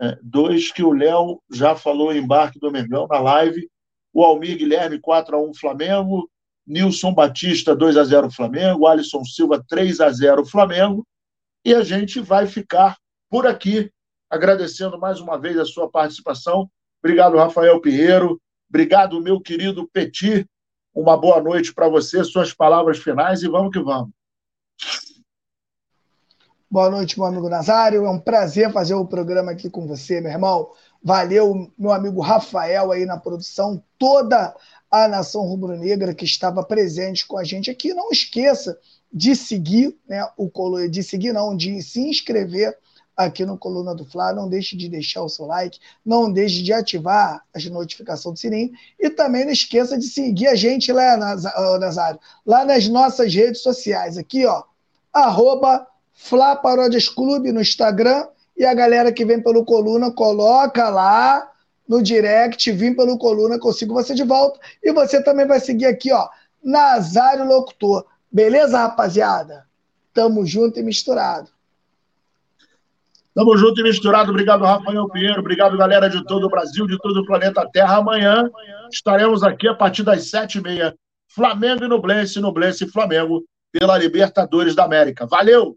[0.00, 3.68] é, dois que o Léo já falou em embarque do Mengão na live.
[4.12, 6.30] O Almir Guilherme, 4 a 1 Flamengo.
[6.66, 8.86] Nilson Batista, 2 a 0 Flamengo.
[8.86, 11.06] Alisson Silva, 3 a 0 Flamengo.
[11.64, 12.96] E a gente vai ficar
[13.30, 13.90] por aqui,
[14.30, 16.70] agradecendo mais uma vez a sua participação.
[17.02, 18.40] Obrigado, Rafael Pinheiro.
[18.68, 20.46] Obrigado, meu querido Petit.
[20.94, 24.10] Uma boa noite para você, suas palavras finais e vamos que vamos.
[26.74, 28.04] Boa noite, meu amigo Nazário.
[28.04, 30.72] É um prazer fazer o programa aqui com você, meu irmão.
[31.00, 34.52] Valeu, meu amigo Rafael aí na produção, toda
[34.90, 37.94] a nação rubro-negra que estava presente com a gente aqui.
[37.94, 38.76] Não esqueça
[39.12, 40.50] de seguir, né, o
[40.88, 42.76] de seguir não, de se inscrever
[43.16, 44.32] aqui no Coluna do Fla.
[44.32, 48.72] Não deixe de deixar o seu like, não deixe de ativar as notificações do sininho
[48.98, 51.16] e também não esqueça de seguir a gente lá,
[51.78, 54.64] Nazário, lá nas nossas redes sociais, aqui, ó,
[55.12, 61.50] arroba Flá Paródias Clube no Instagram e a galera que vem pelo Coluna coloca lá
[61.88, 64.58] no direct, vim pelo Coluna, consigo você de volta.
[64.82, 66.28] E você também vai seguir aqui, ó,
[66.62, 68.06] Nazário Locutor.
[68.32, 69.66] Beleza, rapaziada?
[70.14, 71.48] Tamo junto e misturado.
[73.34, 74.30] Tamo junto e misturado.
[74.30, 75.40] Obrigado, Rafael Pinheiro.
[75.40, 77.96] Obrigado, galera de todo o Brasil, de todo o planeta Terra.
[77.96, 78.48] Amanhã
[78.90, 80.94] estaremos aqui a partir das sete e meia.
[81.28, 85.26] Flamengo e Nublense, Nublense e Flamengo pela Libertadores da América.
[85.26, 85.76] Valeu!